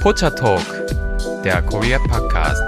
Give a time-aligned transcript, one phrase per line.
[0.00, 0.64] Pocha Talk,
[1.44, 2.62] der Korea Podcast.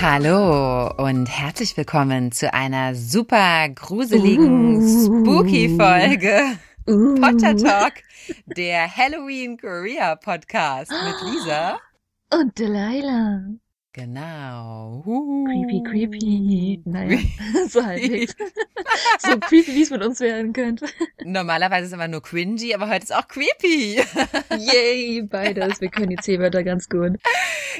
[0.00, 7.14] Hallo und herzlich willkommen zu einer super gruseligen Spooky-Folge Uh.
[7.14, 7.94] Potter Talk,
[8.44, 11.78] der Halloween Korea Podcast mit Lisa.
[12.30, 13.40] Und Delilah.
[13.94, 15.04] Genau.
[15.46, 16.82] Creepy, creepy.
[16.84, 17.16] Naja,
[17.68, 18.34] so halbwegs.
[19.20, 20.86] so creepy, wie es mit uns werden könnte.
[21.22, 24.02] Normalerweise ist es immer nur cringy, aber heute ist auch creepy.
[24.58, 25.80] Yay, beides.
[25.80, 27.20] Wir können die C-Wörter ganz gut.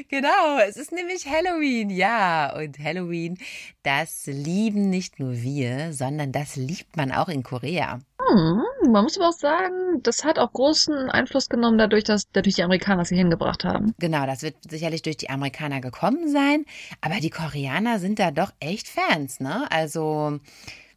[0.09, 2.54] Genau, es ist nämlich Halloween, ja.
[2.56, 3.37] Und Halloween,
[3.82, 7.98] das lieben nicht nur wir, sondern das liebt man auch in Korea.
[8.28, 12.55] Hm, man muss aber auch sagen, das hat auch großen Einfluss genommen dadurch, dass dadurch
[12.56, 13.95] die Amerikaner es hier hingebracht haben.
[13.98, 16.65] Genau, das wird sicherlich durch die Amerikaner gekommen sein,
[17.01, 19.66] aber die Koreaner sind da doch echt Fans, ne?
[19.70, 20.41] Also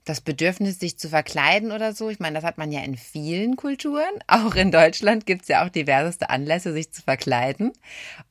[0.08, 3.56] das Bedürfnis, sich zu verkleiden oder so, ich meine, das hat man ja in vielen
[3.56, 4.06] Kulturen.
[4.28, 7.74] Auch in Deutschland gibt's ja auch diverseste Anlässe, sich zu verkleiden.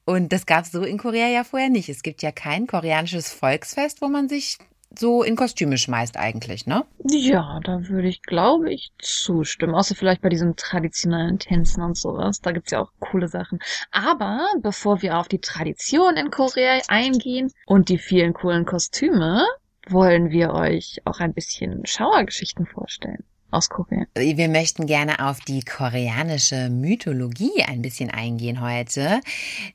[0.05, 1.89] Und das gab's so in Korea ja vorher nicht.
[1.89, 4.59] Es gibt ja kein koreanisches Volksfest, wo man sich
[4.99, 6.85] so in Kostüme schmeißt eigentlich, ne?
[7.11, 9.75] Ja, da würde ich, glaube ich, zustimmen.
[9.75, 12.41] Außer vielleicht bei diesen traditionellen Tänzen und sowas.
[12.41, 13.59] Da gibt's ja auch coole Sachen.
[13.91, 19.45] Aber bevor wir auf die Tradition in Korea eingehen und die vielen coolen Kostüme,
[19.89, 24.07] wollen wir euch auch ein bisschen Schauergeschichten vorstellen aus Korea.
[24.15, 29.21] Wir möchten gerne auf die koreanische Mythologie ein bisschen eingehen heute,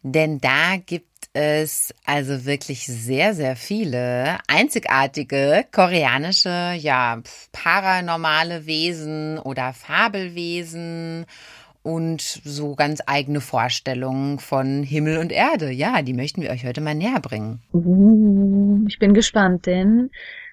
[0.03, 9.73] denn da gibt es also wirklich sehr, sehr viele einzigartige koreanische, ja, paranormale Wesen oder
[9.73, 11.25] Fabelwesen
[11.83, 15.72] und so ganz eigene Vorstellungen von Himmel und Erde.
[15.72, 17.61] Ja, die möchten wir euch heute mal näher bringen.
[17.73, 20.11] Uh, ich bin gespannt, denn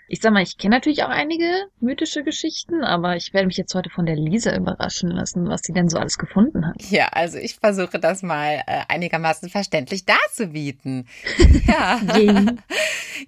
[0.08, 3.74] ich sag mal, ich kenne natürlich auch einige mythische Geschichten, aber ich werde mich jetzt
[3.74, 6.82] heute von der Lisa überraschen lassen, was sie denn so alles gefunden hat.
[6.90, 11.06] Ja, also ich versuche das mal äh, einigermaßen verständlich darzubieten.
[11.66, 12.00] ja.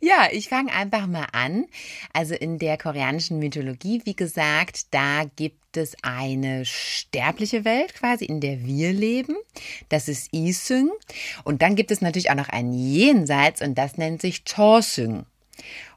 [0.00, 1.66] Ja, ich fange einfach mal an.
[2.14, 8.40] Also in der koreanischen Mythologie, wie gesagt, da gibt es eine sterbliche Welt quasi, in
[8.40, 9.36] der wir leben.
[9.90, 10.90] Das ist Isung.
[11.44, 15.26] Und dann gibt es natürlich auch noch ein Jenseits und das nennt sich Chorsung.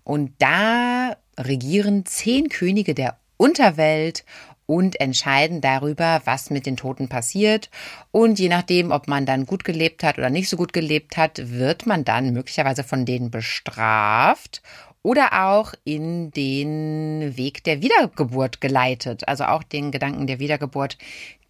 [0.04, 4.26] Und da regieren zehn Könige der Unterwelt
[4.66, 7.70] und entscheiden darüber, was mit den Toten passiert.
[8.12, 11.52] Und je nachdem, ob man dann gut gelebt hat oder nicht so gut gelebt hat,
[11.52, 14.62] wird man dann möglicherweise von denen bestraft
[15.02, 19.28] oder auch in den Weg der Wiedergeburt geleitet.
[19.28, 20.98] Also auch den Gedanken der Wiedergeburt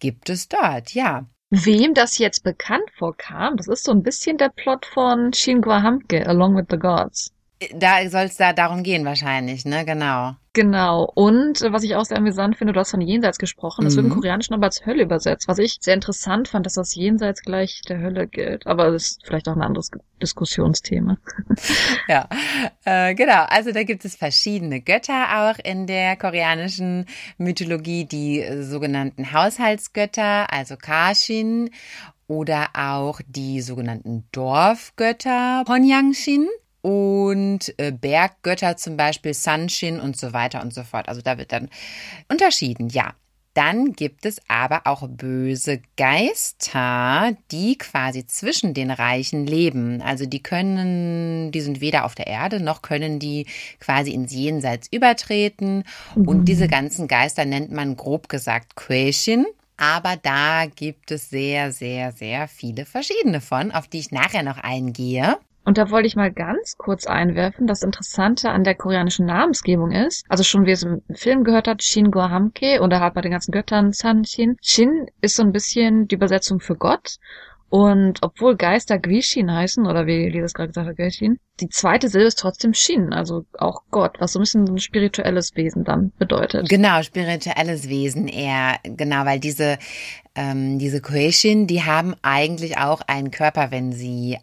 [0.00, 1.24] gibt es dort, ja.
[1.50, 6.26] Wem das jetzt bekannt vorkam, das ist so ein bisschen der Plot von Shin Hamke,
[6.26, 7.33] Along with the Gods.
[7.74, 9.84] Da soll es da darum gehen wahrscheinlich, ne?
[9.84, 10.34] Genau.
[10.52, 11.10] Genau.
[11.14, 13.84] Und äh, was ich auch sehr amüsant finde, du hast von Jenseits gesprochen.
[13.84, 14.14] Das wird im Mhm.
[14.16, 15.48] Koreanischen aber als Hölle übersetzt.
[15.48, 18.66] Was ich sehr interessant fand, dass das Jenseits gleich der Hölle gilt.
[18.66, 19.90] Aber das ist vielleicht auch ein anderes
[20.22, 21.18] Diskussionsthema.
[22.08, 22.28] Ja,
[22.84, 23.44] äh, genau.
[23.48, 27.06] Also da gibt es verschiedene Götter auch in der koreanischen
[27.38, 31.70] Mythologie, die äh, sogenannten Haushaltsgötter, also Kashin
[32.26, 36.46] oder auch die sogenannten Dorfgötter, Ponyangshin.
[36.84, 41.08] Und äh, Berggötter zum Beispiel Sanshin und so weiter und so fort.
[41.08, 41.70] Also da wird dann
[42.28, 43.14] unterschieden, ja.
[43.54, 50.02] Dann gibt es aber auch böse Geister, die quasi zwischen den Reichen leben.
[50.02, 53.46] Also die können, die sind weder auf der Erde noch können die
[53.80, 55.84] quasi ins Jenseits übertreten.
[56.16, 59.46] Und diese ganzen Geister nennt man grob gesagt Quäshin.
[59.78, 64.58] Aber da gibt es sehr, sehr, sehr viele verschiedene von, auf die ich nachher noch
[64.58, 65.38] eingehe.
[65.64, 70.24] Und da wollte ich mal ganz kurz einwerfen, das Interessante an der koreanischen Namensgebung ist,
[70.28, 73.52] also schon wie es im Film gehört hat, Shin Hamke oder halt bei den ganzen
[73.52, 74.56] Göttern San Shin.
[74.62, 77.16] Shin ist so ein bisschen die Übersetzung für Gott.
[77.70, 82.08] Und obwohl Geister Grishin heißen, oder wie Lisa es gerade gesagt hat, Grishin, die zweite
[82.08, 85.82] Silbe ist trotzdem Shin, also auch Gott, was so ein bisschen so ein spirituelles Wesen
[85.82, 86.68] dann bedeutet.
[86.68, 89.78] Genau, spirituelles Wesen eher, genau, weil diese,
[90.36, 94.38] ähm, diese Quäshin, die haben eigentlich auch einen Körper, wenn sie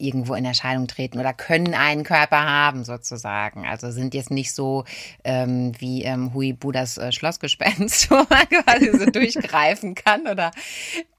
[0.00, 3.66] irgendwo in Erscheinung treten oder können einen Körper haben sozusagen.
[3.66, 4.84] Also sind jetzt nicht so
[5.24, 10.50] ähm, wie ähm, Huibu das äh, Schlossgespenst, wo man quasi so durchgreifen kann oder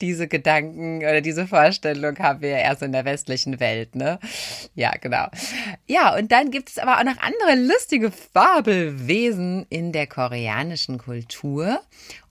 [0.02, 4.20] diese Gedanken oder diese Vorstellung haben wir ja erst in der westlichen Welt, ne?
[4.76, 5.28] Ja, genau.
[5.88, 11.80] Ja, und dann gibt es aber auch noch andere lustige Fabelwesen in der koreanischen Kultur.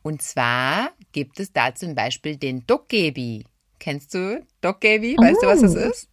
[0.03, 3.45] Und zwar gibt es da zum Beispiel den Dokgebi.
[3.79, 5.17] Kennst du Dokgebi?
[5.19, 5.79] Weißt du, was das Oh.
[5.91, 6.09] ist?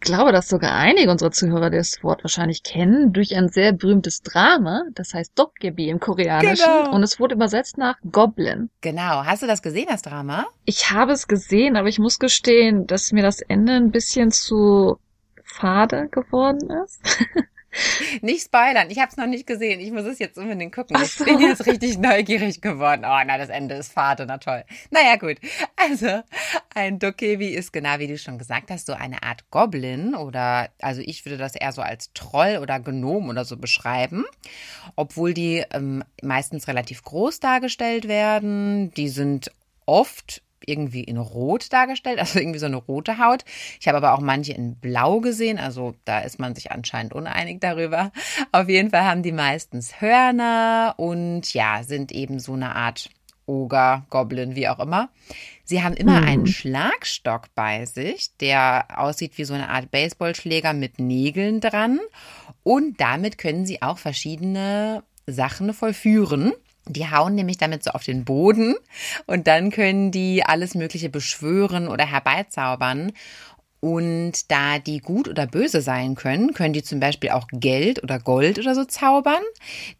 [0.00, 4.22] Ich glaube, dass sogar einige unserer Zuhörer das Wort wahrscheinlich kennen durch ein sehr berühmtes
[4.22, 6.94] Drama, das heißt Dokgebi im Koreanischen Genau.
[6.94, 8.70] und es wurde übersetzt nach Goblin.
[8.80, 9.24] Genau.
[9.24, 10.46] Hast du das gesehen, das Drama?
[10.64, 14.98] Ich habe es gesehen, aber ich muss gestehen, dass mir das Ende ein bisschen zu
[15.44, 17.00] fade geworden ist.
[18.22, 19.80] Nicht spoilern, ich habe es noch nicht gesehen.
[19.80, 20.96] Ich muss es jetzt unbedingt gucken.
[20.98, 21.24] Ach Ich so.
[21.24, 23.02] bin jetzt richtig neugierig geworden.
[23.04, 24.64] Oh, na, das Ende ist fade, na toll.
[24.90, 25.36] Naja, gut.
[25.76, 26.22] Also,
[26.74, 31.00] ein Dokebi ist genau wie du schon gesagt hast, so eine Art Goblin oder, also
[31.04, 34.24] ich würde das eher so als Troll oder Gnom oder so beschreiben.
[34.96, 38.92] Obwohl die ähm, meistens relativ groß dargestellt werden.
[38.94, 39.50] Die sind
[39.86, 43.44] oft irgendwie in Rot dargestellt, also irgendwie so eine rote Haut.
[43.80, 47.60] Ich habe aber auch manche in Blau gesehen, also da ist man sich anscheinend uneinig
[47.60, 48.12] darüber.
[48.52, 53.10] Auf jeden Fall haben die meistens Hörner und ja, sind eben so eine Art
[53.46, 55.08] Oger, Goblin, wie auch immer.
[55.64, 56.28] Sie haben immer Mhm.
[56.28, 61.98] einen Schlagstock bei sich, der aussieht wie so eine Art Baseballschläger mit Nägeln dran.
[62.62, 66.52] Und damit können sie auch verschiedene Sachen vollführen.
[66.88, 68.74] Die hauen nämlich damit so auf den Boden
[69.26, 73.12] und dann können die alles Mögliche beschwören oder herbeizaubern.
[73.80, 78.18] Und da die gut oder böse sein können, können die zum Beispiel auch Geld oder
[78.18, 79.42] Gold oder so zaubern.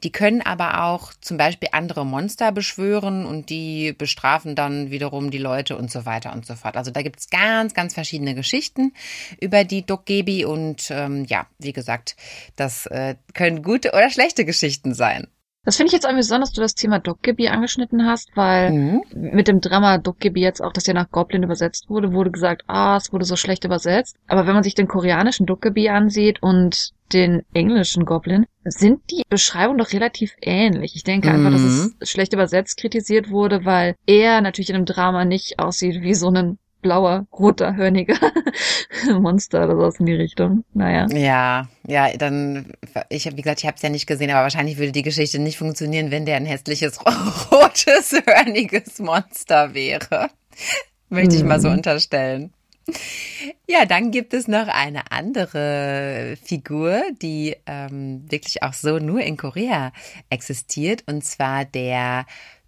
[0.02, 5.38] Die können aber auch zum Beispiel andere Monster beschwören und die bestrafen dann wiederum die
[5.38, 6.76] Leute und so weiter und so fort.
[6.76, 8.94] Also da gibt's ganz, ganz verschiedene Geschichten
[9.41, 12.17] über die Dokgebi und ähm, ja, wie gesagt,
[12.56, 15.29] das äh, können gute oder schlechte Geschichten sein.
[15.64, 19.02] Das finde ich jetzt amüsant, dass du das Thema Dokgebi angeschnitten hast, weil Mhm.
[19.14, 22.96] mit dem Drama Dokgebi jetzt auch, das ja nach Goblin übersetzt wurde, wurde gesagt, ah,
[22.96, 24.16] es wurde so schlecht übersetzt.
[24.28, 29.78] Aber wenn man sich den koreanischen Dokgebi ansieht und den englischen Goblin, sind die Beschreibungen
[29.78, 30.94] doch relativ ähnlich.
[30.94, 31.94] Ich denke einfach, dass Mhm.
[32.00, 36.28] es schlecht übersetzt kritisiert wurde, weil er natürlich in einem Drama nicht aussieht wie so
[36.31, 38.17] ein blauer, roter, hörniger
[39.21, 40.65] Monster oder sowas in die Richtung.
[40.75, 41.07] Naja.
[41.13, 42.73] Ja, ja, dann,
[43.09, 45.39] ich habe, wie gesagt, ich habe es ja nicht gesehen, aber wahrscheinlich würde die Geschichte
[45.39, 47.01] nicht funktionieren, wenn der ein hässliches,
[47.53, 50.31] rotes, hörniges Monster wäre.
[51.09, 51.75] Möchte ich mal so Mhm.
[51.75, 52.53] unterstellen.
[53.69, 59.37] Ja, dann gibt es noch eine andere Figur, die ähm, wirklich auch so nur in
[59.37, 59.93] Korea
[60.31, 62.25] existiert, und zwar der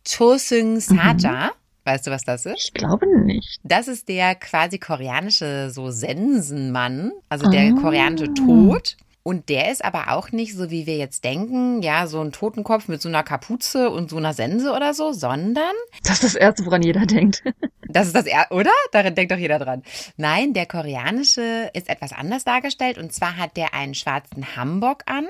[0.07, 1.53] Choseung Saja.
[1.85, 2.63] Weißt du, was das ist?
[2.65, 3.59] Ich glaube nicht.
[3.65, 7.81] Das ist der quasi koreanische so Sensenmann, also der Ah.
[7.81, 8.97] koreanische Tod.
[9.23, 12.89] Und der ist aber auch nicht so, wie wir jetzt denken, ja, so ein Totenkopf
[12.89, 16.65] mit so einer Kapuze und so einer Sense oder so, sondern Das ist das Erste,
[16.65, 17.43] woran jeder denkt.
[17.89, 18.71] das ist das, er oder?
[18.93, 19.83] Darin denkt doch jeder dran.
[20.17, 25.27] Nein, der koreanische ist etwas anders dargestellt und zwar hat der einen schwarzen Hamburg an.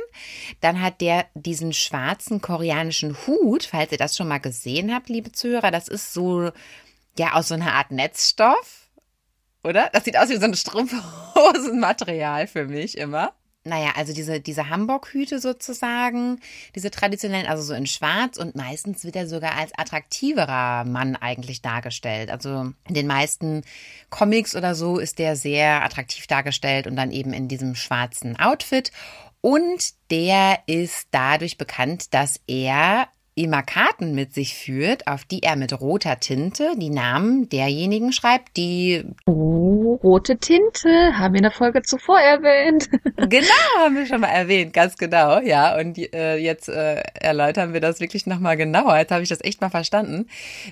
[0.61, 5.33] Dann hat der diesen schwarzen koreanischen Hut, falls ihr das schon mal gesehen habt, liebe
[5.33, 5.73] Zuhörer.
[5.73, 6.51] Das ist so,
[7.19, 8.89] ja, aus so einer Art Netzstoff,
[9.65, 9.91] oder?
[9.93, 13.33] Das sieht aus wie so ein Strumpfhosenmaterial für mich immer.
[13.65, 16.41] Naja, also diese, diese Hamburg-Hüte sozusagen,
[16.75, 21.61] diese traditionellen, also so in schwarz und meistens wird er sogar als attraktiverer Mann eigentlich
[21.61, 22.31] dargestellt.
[22.31, 23.63] Also in den meisten
[24.09, 28.93] Comics oder so ist der sehr attraktiv dargestellt und dann eben in diesem schwarzen Outfit.
[29.43, 35.57] Und der ist dadurch bekannt, dass er immer Karten mit sich führt, auf die er
[35.57, 41.51] mit roter Tinte die Namen derjenigen schreibt, die Oh, rote Tinte, haben wir in der
[41.51, 42.89] Folge zuvor erwähnt.
[43.31, 45.79] Genau, haben wir schon mal erwähnt, ganz genau, ja.
[45.79, 48.97] Und äh, jetzt äh, erläutern wir das wirklich nochmal genauer.
[48.97, 50.27] Jetzt habe ich das echt mal verstanden.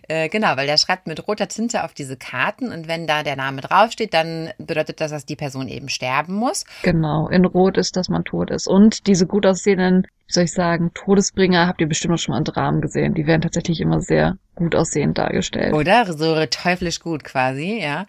[0.09, 3.37] Äh, genau, weil der schreibt mit roter Tinte auf diese Karten und wenn da der
[3.37, 6.65] Name draufsteht, dann bedeutet das, dass die Person eben sterben muss.
[6.83, 8.67] Genau, in Rot ist, dass man tot ist.
[8.67, 12.39] Und diese gut aussehenden, wie soll ich sagen, Todesbringer habt ihr bestimmt auch schon mal
[12.39, 13.15] in Dramen gesehen.
[13.15, 15.73] Die werden tatsächlich immer sehr gut aussehend dargestellt.
[15.73, 16.13] Oder?
[16.13, 18.07] So teuflisch gut quasi, ja.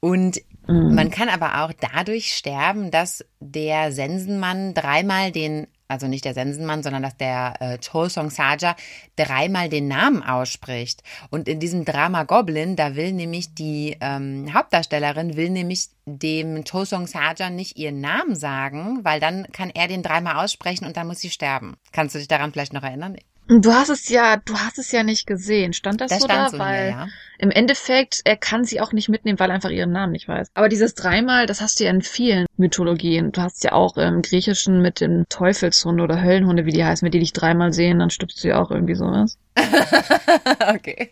[0.00, 0.94] Und Mhm.
[0.94, 6.82] man kann aber auch dadurch sterben, dass der Sensenmann dreimal den, also nicht der Sensenmann,
[6.82, 8.76] sondern dass der äh, Chosong Saja
[9.16, 11.02] dreimal den Namen ausspricht.
[11.30, 17.06] Und in diesem Drama Goblin, da will nämlich die ähm, Hauptdarstellerin, will nämlich dem Chosong
[17.06, 21.20] Saja nicht ihren Namen sagen, weil dann kann er den dreimal aussprechen und dann muss
[21.20, 21.76] sie sterben.
[21.92, 23.16] Kannst du dich daran vielleicht noch erinnern?
[23.48, 25.72] Du hast es ja, du hast es ja nicht gesehen.
[25.72, 26.50] Stand das, Das so stand da?
[26.50, 27.08] so weil hier, ja.
[27.38, 30.48] im Endeffekt, er kann sie auch nicht mitnehmen, weil er einfach ihren Namen nicht weiß.
[30.54, 33.30] Aber dieses dreimal, das hast du ja in vielen Mythologien.
[33.30, 37.12] Du hast ja auch im Griechischen mit den Teufelshunde oder Höllenhunde, wie die heißen, wenn
[37.12, 39.38] die dich dreimal sehen, dann stirbst du ja auch irgendwie sowas.
[40.74, 41.10] okay.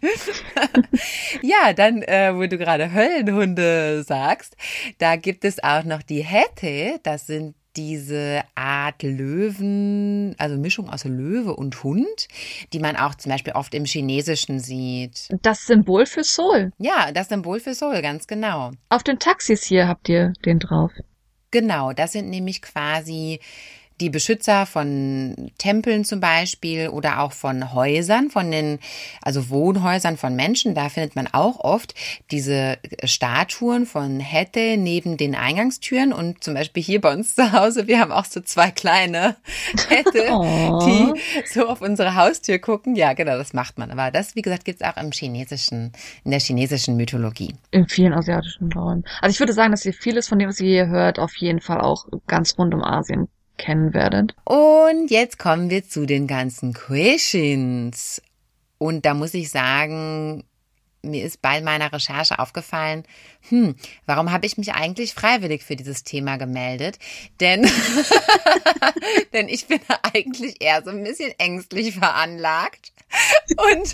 [1.42, 4.56] ja, dann, äh, wo du gerade Höllenhunde sagst,
[4.98, 6.98] da gibt es auch noch die Hette.
[7.04, 12.28] Das sind diese Art Löwen, also Mischung aus Löwe und Hund,
[12.72, 15.28] die man auch zum Beispiel oft im Chinesischen sieht.
[15.42, 16.72] Das Symbol für Seoul.
[16.78, 18.72] Ja, das Symbol für Seoul, ganz genau.
[18.88, 20.92] Auf den Taxis hier habt ihr den drauf.
[21.50, 23.38] Genau, das sind nämlich quasi
[24.00, 28.80] die Beschützer von Tempeln zum Beispiel oder auch von Häusern, von den,
[29.22, 30.74] also Wohnhäusern von Menschen.
[30.74, 31.94] Da findet man auch oft
[32.30, 37.86] diese Statuen von Hette neben den Eingangstüren und zum Beispiel hier bei uns zu Hause,
[37.86, 39.36] wir haben auch so zwei kleine
[39.88, 40.80] Hette, oh.
[40.84, 42.96] die so auf unsere Haustür gucken.
[42.96, 43.90] Ja, genau, das macht man.
[43.92, 45.92] Aber das, wie gesagt, gibt's auch im chinesischen,
[46.24, 47.54] in der chinesischen Mythologie.
[47.70, 49.04] In vielen asiatischen Räumen.
[49.20, 51.60] Also ich würde sagen, dass ihr vieles von dem, was ihr hier hört, auf jeden
[51.60, 54.34] Fall auch ganz rund um Asien kennen werdet.
[54.44, 58.22] Und jetzt kommen wir zu den ganzen Questions.
[58.78, 60.44] Und da muss ich sagen,
[61.04, 63.04] mir ist bei meiner Recherche aufgefallen,
[63.48, 66.98] hm, warum habe ich mich eigentlich freiwillig für dieses Thema gemeldet?
[67.40, 67.62] Denn,
[69.32, 69.80] denn ich bin
[70.14, 72.92] eigentlich eher so ein bisschen ängstlich veranlagt.
[73.56, 73.92] Und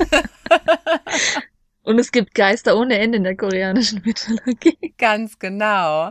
[1.83, 4.95] Und es gibt Geister ohne Ende in der koreanischen Mythologie.
[4.99, 6.11] Ganz genau.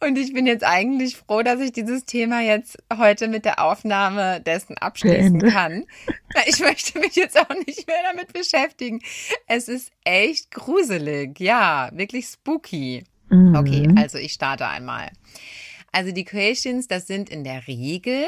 [0.00, 4.40] Und ich bin jetzt eigentlich froh, dass ich dieses Thema jetzt heute mit der Aufnahme
[4.40, 5.48] dessen abschließen Beende.
[5.50, 5.86] kann.
[6.46, 9.00] Ich möchte mich jetzt auch nicht mehr damit beschäftigen.
[9.46, 11.40] Es ist echt gruselig.
[11.40, 13.04] Ja, wirklich spooky.
[13.28, 13.54] Mhm.
[13.56, 15.10] Okay, also ich starte einmal.
[15.90, 18.26] Also die Questions, das sind in der Regel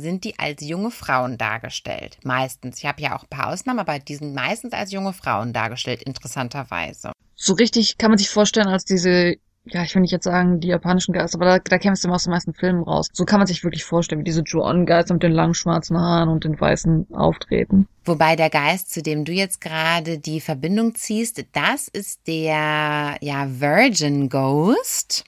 [0.00, 2.18] sind die als junge Frauen dargestellt.
[2.24, 2.78] Meistens.
[2.78, 6.02] Ich habe ja auch ein paar Ausnahmen, aber die sind meistens als junge Frauen dargestellt,
[6.02, 7.12] interessanterweise.
[7.34, 10.68] So richtig kann man sich vorstellen als diese, ja, ich will nicht jetzt sagen, die
[10.68, 13.08] japanischen Geister, aber da, da kämpfst du immer aus den meisten Filmen raus.
[13.12, 16.44] So kann man sich wirklich vorstellen, wie diese Joon-Geister mit den langen schwarzen Haaren und
[16.44, 17.86] den weißen auftreten.
[18.04, 23.46] Wobei der Geist, zu dem du jetzt gerade die Verbindung ziehst, das ist der, ja,
[23.60, 25.24] Virgin Ghost.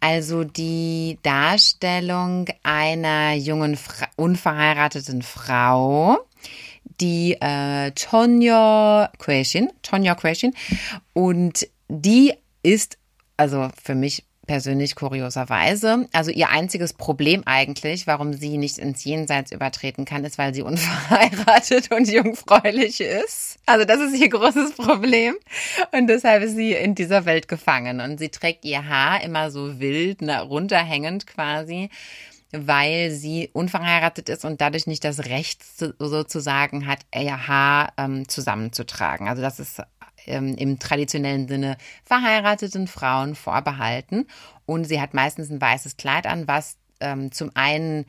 [0.00, 6.18] Also die Darstellung einer jungen, Fra unverheirateten Frau,
[7.00, 10.54] die äh, Tonyo Question, Tonyo Question,
[11.12, 12.98] und die ist
[13.36, 16.08] also für mich persönlich kurioserweise.
[16.12, 20.62] Also ihr einziges Problem eigentlich, warum sie nicht ins Jenseits übertreten kann, ist, weil sie
[20.70, 23.60] unverheiratet und jungfräulich ist.
[23.64, 25.36] Also das ist ihr großes Problem.
[25.92, 28.00] Und deshalb ist sie in dieser Welt gefangen.
[28.00, 31.88] Und sie trägt ihr Haar immer so wild, na, runterhängend quasi
[32.52, 35.62] weil sie unverheiratet ist und dadurch nicht das Recht
[36.00, 39.28] sozusagen hat, ihr Haar ähm, zusammenzutragen.
[39.28, 39.80] Also das ist
[40.30, 44.26] ähm, im traditionellen Sinne verheirateten Frauen vorbehalten.
[44.66, 48.06] Und sie hat meistens ein weißes Kleid an, was ähm, zum einen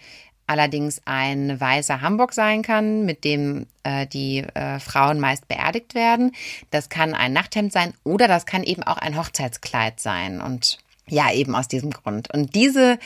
[0.48, 6.34] allerdings ein weißer Hamburg sein kann, mit dem äh, die äh, Frauen meist beerdigt werden.
[6.72, 10.42] Das kann ein Nachthemd sein oder das kann eben auch ein Hochzeitskleid sein.
[10.42, 12.34] Und ja, eben aus diesem Grund.
[12.34, 13.00] Und diese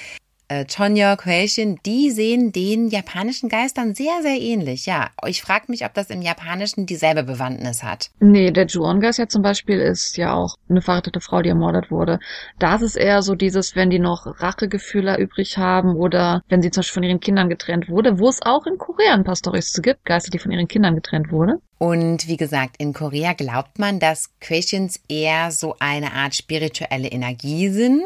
[0.47, 4.85] äh, Quaishin, die sehen den japanischen Geistern sehr, sehr ähnlich.
[4.85, 8.09] Ja, ich frage mich, ob das im Japanischen dieselbe Bewandtnis hat.
[8.19, 12.19] Nee, der Juon-Geist ja zum Beispiel ist ja auch eine verheiratete Frau, die ermordet wurde.
[12.59, 16.71] Da ist es eher so dieses, wenn die noch Rachegefühle übrig haben oder wenn sie
[16.71, 19.71] zum Beispiel von ihren Kindern getrennt wurde, wo es auch in Korea ein paar Storys
[19.71, 21.59] zu gibt, Geister, die von ihren Kindern getrennt wurden.
[21.77, 27.70] Und wie gesagt, in Korea glaubt man, dass Questions eher so eine Art spirituelle Energie
[27.70, 28.03] sind,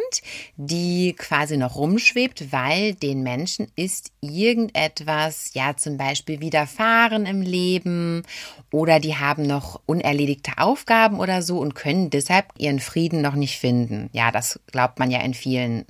[0.57, 8.23] die quasi noch rumschwebt, weil den Menschen ist irgendetwas, ja zum Beispiel widerfahren im Leben
[8.71, 13.59] oder die haben noch unerledigte Aufgaben oder so und können deshalb ihren Frieden noch nicht
[13.59, 14.09] finden.
[14.13, 15.85] Ja, das glaubt man ja in vielen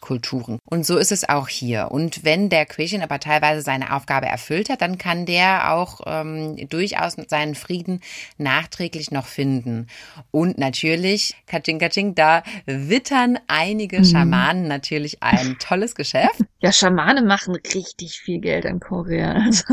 [0.00, 0.58] Kulturen.
[0.64, 1.90] Und so ist es auch hier.
[1.90, 6.68] Und wenn der Quäschin aber teilweise seine Aufgabe erfüllt hat, dann kann der auch ähm,
[6.68, 8.00] durchaus seinen Frieden
[8.36, 9.86] nachträglich noch finden.
[10.30, 14.04] Und natürlich, Kaching Kaching, da wittern einige mhm.
[14.04, 16.40] Schamanen natürlich ein tolles Geschäft.
[16.60, 19.34] Ja, Schamane machen richtig viel Geld in Korea.
[19.44, 19.64] Also,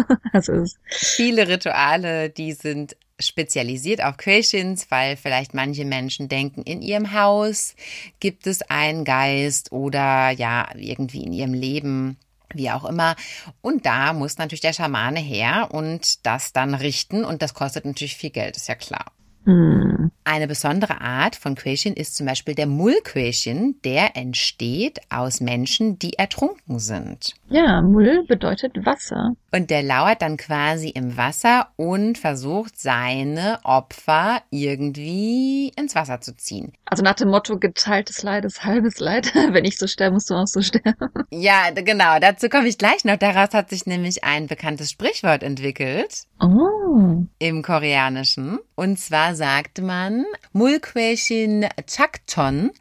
[0.54, 7.14] also viele Rituale, die sind spezialisiert auf Quäschins, weil vielleicht manche Menschen denken, in ihrem
[7.14, 7.76] Haus
[8.20, 12.18] gibt es einen Geist oder ja, irgendwie in ihrem Leben
[12.54, 13.16] wie auch immer.
[13.62, 18.16] Und da muss natürlich der Schamane her und das dann richten und das kostet natürlich
[18.16, 19.12] viel Geld, ist ja klar.
[19.46, 20.12] Hm.
[20.28, 26.14] Eine besondere Art von Quäschchen ist zum Beispiel der Mullquäschchen, der entsteht aus Menschen, die
[26.14, 27.36] ertrunken sind.
[27.48, 29.34] Ja, Mull bedeutet Wasser.
[29.52, 36.36] Und der lauert dann quasi im Wasser und versucht seine Opfer irgendwie ins Wasser zu
[36.36, 36.74] ziehen.
[36.86, 39.32] Also nach dem Motto geteiltes Leid ist halbes Leid.
[39.52, 40.96] Wenn ich so sterbe, musst du auch so sterben.
[41.30, 42.18] Ja, genau.
[42.20, 43.18] Dazu komme ich gleich noch.
[43.18, 46.24] Daraus hat sich nämlich ein bekanntes Sprichwort entwickelt.
[46.42, 47.26] Oh.
[47.38, 48.58] Im Koreanischen.
[48.74, 50.15] Und zwar sagte man
[50.54, 52.72] Mulqueshin Chakton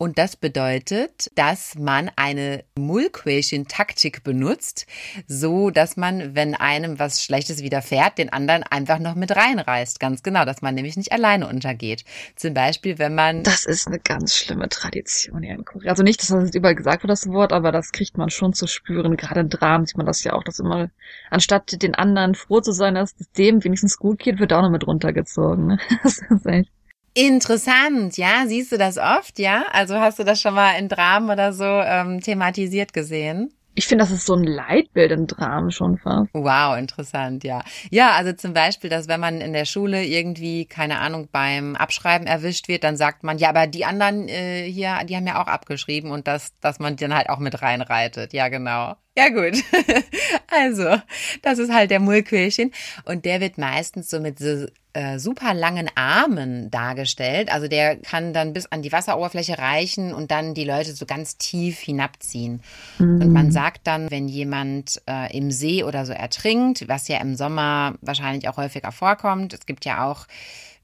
[0.00, 4.86] Und das bedeutet, dass man eine Mullquäschen-Taktik benutzt,
[5.26, 9.98] so dass man, wenn einem was Schlechtes widerfährt, den anderen einfach noch mit reinreißt.
[9.98, 12.04] Ganz genau, dass man nämlich nicht alleine untergeht.
[12.36, 13.42] Zum Beispiel, wenn man.
[13.42, 15.90] Das ist eine ganz schlimme Tradition hier in Korea.
[15.90, 18.68] Also nicht, dass das überall gesagt wird, das Wort, aber das kriegt man schon zu
[18.68, 19.16] spüren.
[19.16, 20.90] Gerade in Dramen sieht man das ja auch, dass immer,
[21.28, 24.70] anstatt den anderen froh zu sein, dass es dem wenigstens gut geht, wird auch noch
[24.70, 25.80] mit runtergezogen.
[26.04, 26.70] Das ist echt
[27.18, 28.44] Interessant, ja.
[28.46, 29.64] Siehst du das oft, ja?
[29.72, 33.52] Also hast du das schon mal in Dramen oder so ähm, thematisiert gesehen?
[33.74, 36.30] Ich finde, das ist so ein Leitbild in Dramen schon fast.
[36.32, 37.62] Wow, interessant, ja.
[37.90, 42.28] Ja, also zum Beispiel, dass wenn man in der Schule irgendwie, keine Ahnung, beim Abschreiben
[42.28, 45.48] erwischt wird, dann sagt man, ja, aber die anderen äh, hier, die haben ja auch
[45.48, 48.32] abgeschrieben und das, dass man dann halt auch mit reinreitet.
[48.32, 48.94] Ja, genau.
[49.18, 49.62] Ja, gut.
[50.50, 50.96] Also,
[51.42, 52.72] das ist halt der Mullquälchen.
[53.04, 57.52] Und der wird meistens so mit so äh, super langen Armen dargestellt.
[57.52, 61.36] Also der kann dann bis an die Wasseroberfläche reichen und dann die Leute so ganz
[61.36, 62.62] tief hinabziehen.
[62.98, 63.20] Mhm.
[63.20, 67.36] Und man sagt dann, wenn jemand äh, im See oder so ertrinkt, was ja im
[67.36, 70.26] Sommer wahrscheinlich auch häufiger vorkommt, es gibt ja auch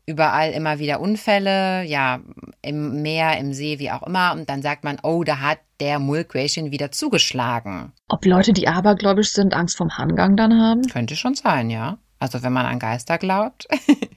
[0.06, 2.20] überall immer wieder Unfälle, ja,
[2.62, 4.32] im Meer, im See, wie auch immer.
[4.32, 7.92] Und dann sagt man, oh, da hat der Mullquäschen wieder zugeschlagen.
[8.08, 10.82] Ob Leute, die abergläubisch sind, Angst vom Hangang dann haben?
[10.82, 11.99] Könnte schon sein, ja.
[12.18, 13.66] Also wenn man an Geister glaubt.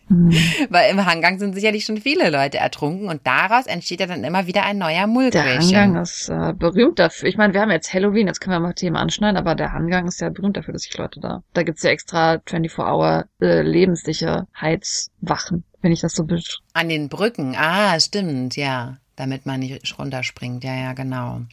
[0.07, 0.31] Mhm.
[0.69, 4.47] Weil im Hangang sind sicherlich schon viele Leute ertrunken und daraus entsteht ja dann immer
[4.47, 5.71] wieder ein neuer Mullquäschen.
[5.71, 7.27] Der Hangang ist äh, berühmt dafür.
[7.27, 10.07] Ich meine, wir haben jetzt Halloween, jetzt können wir mal Thema anschneiden, aber der Hangang
[10.07, 11.43] ist ja berühmt dafür, dass sich Leute da.
[11.53, 17.55] Da gibt's ja extra 24-Hour äh, Lebenssicherheitswachen, wenn ich das so besch An den Brücken,
[17.55, 18.97] ah, stimmt, ja.
[19.15, 21.43] Damit man nicht runterspringt, ja, ja, genau.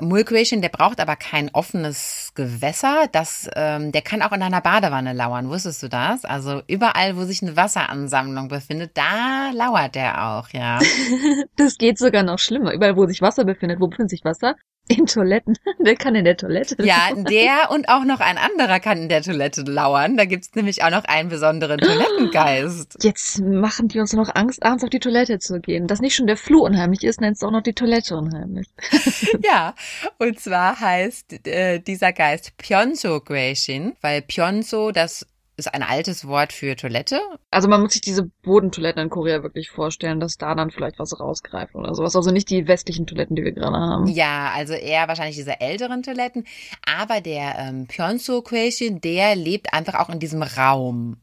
[0.00, 3.08] Mullquäschen, der braucht aber kein offenes Gewässer.
[3.12, 5.50] Das, ähm, der kann auch in einer Badewanne lauern.
[5.50, 6.24] Wusstest du das?
[6.24, 10.78] Also überall, wo sich eine Wasseransammlung befindet, da lauert der auch, ja.
[11.56, 12.72] das geht sogar noch schlimmer.
[12.72, 14.56] Überall, wo sich Wasser befindet, wo befindet sich Wasser?
[14.86, 15.56] In Toiletten.
[15.78, 16.76] Der kann in der Toilette.
[16.82, 20.16] Ja, der und auch noch ein anderer kann in der Toilette lauern.
[20.16, 23.02] Da gibt's nämlich auch noch einen besonderen Toilettengeist.
[23.02, 25.86] Jetzt machen die uns noch Angst, abends auf die Toilette zu gehen.
[25.86, 28.66] Dass nicht schon der Flur unheimlich ist, nennst du auch noch die Toilette unheimlich.
[29.42, 29.74] ja,
[30.18, 35.26] und zwar heißt äh, dieser Geist Pyonso Gueshin, weil Pyonso das
[35.56, 37.20] ist ein altes Wort für Toilette.
[37.50, 41.18] Also man muss sich diese Bodentoiletten in Korea wirklich vorstellen, dass da dann vielleicht was
[41.18, 42.16] rausgreift oder sowas.
[42.16, 44.06] Also nicht die westlichen Toiletten, die wir gerade haben.
[44.08, 46.44] Ja, also eher wahrscheinlich diese älteren Toiletten.
[46.84, 51.18] Aber der ähm, Pyonso Quäschen, der lebt einfach auch in diesem Raum.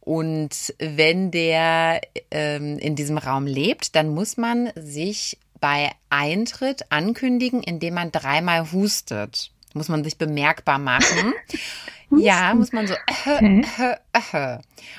[0.00, 7.62] Und wenn der ähm, in diesem Raum lebt, dann muss man sich bei Eintritt ankündigen,
[7.62, 9.51] indem man dreimal hustet.
[9.74, 11.34] Muss man sich bemerkbar machen.
[12.18, 12.94] Ja, muss man so.
[13.26, 13.96] Äh, äh,
[14.32, 14.56] äh.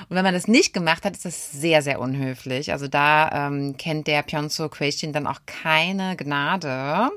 [0.08, 2.72] Und wenn man das nicht gemacht hat, ist das sehr, sehr unhöflich.
[2.72, 7.10] Also da ähm, kennt der Pyonso Question dann auch keine Gnade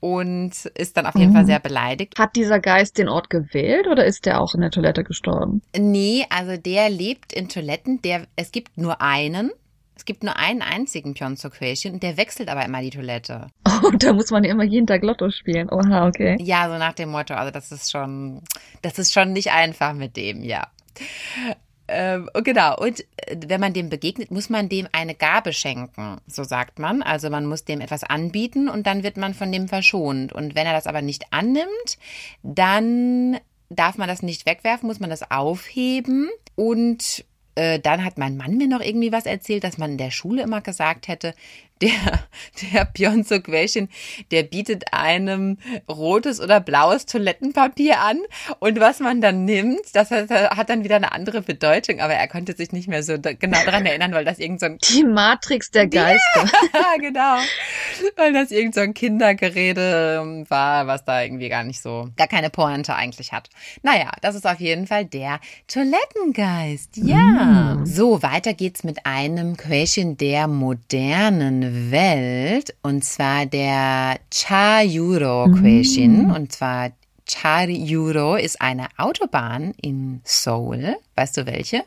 [0.00, 1.36] und ist dann auf jeden mhm.
[1.36, 2.18] Fall sehr beleidigt.
[2.18, 5.62] Hat dieser Geist den Ort gewählt oder ist der auch in der Toilette gestorben?
[5.76, 8.00] Nee, also der lebt in Toiletten.
[8.02, 9.50] Der, es gibt nur einen
[9.94, 13.48] es gibt nur einen einzigen Pyeongso-Quäschen und der wechselt aber immer die Toilette.
[13.84, 15.68] Oh, da muss man ja immer jeden Tag Lotto spielen.
[15.68, 16.36] Oha, okay.
[16.40, 18.42] Ja, so nach dem Motto, also das ist schon,
[18.80, 20.68] das ist schon nicht einfach mit dem, ja.
[21.88, 26.44] Ähm, genau, und äh, wenn man dem begegnet, muss man dem eine Gabe schenken, so
[26.44, 27.02] sagt man.
[27.02, 30.32] Also man muss dem etwas anbieten und dann wird man von dem verschont.
[30.32, 31.98] Und wenn er das aber nicht annimmt,
[32.42, 38.56] dann darf man das nicht wegwerfen, muss man das aufheben und dann hat mein Mann
[38.56, 41.34] mir noch irgendwie was erzählt, dass man in der Schule immer gesagt hätte,
[41.80, 41.90] der,
[42.72, 43.88] der Bionzo Quäschen,
[44.30, 45.58] der bietet einem
[45.88, 48.18] rotes oder blaues Toilettenpapier an
[48.60, 52.28] und was man dann nimmt, das hat, hat dann wieder eine andere Bedeutung, aber er
[52.28, 54.78] konnte sich nicht mehr so genau daran erinnern, weil das irgend so ein...
[54.78, 56.44] Die Matrix der Geister.
[56.72, 57.36] Ja, genau.
[58.16, 62.28] Weil das irgend so ein Kindergerede ähm, war, was da irgendwie gar nicht so, gar
[62.28, 63.50] keine Pointe eigentlich hat.
[63.82, 66.96] Naja, das ist auf jeden Fall der Toilettengeist.
[66.96, 67.76] Ja.
[67.76, 67.86] Mm.
[67.86, 76.28] So, weiter geht's mit einem Quäschen der modernen Welt und zwar der Chayuro Question.
[76.28, 76.30] Mm.
[76.30, 76.90] Und zwar
[77.26, 80.96] Chayuro ist eine Autobahn in Seoul.
[81.16, 81.84] Weißt du welche?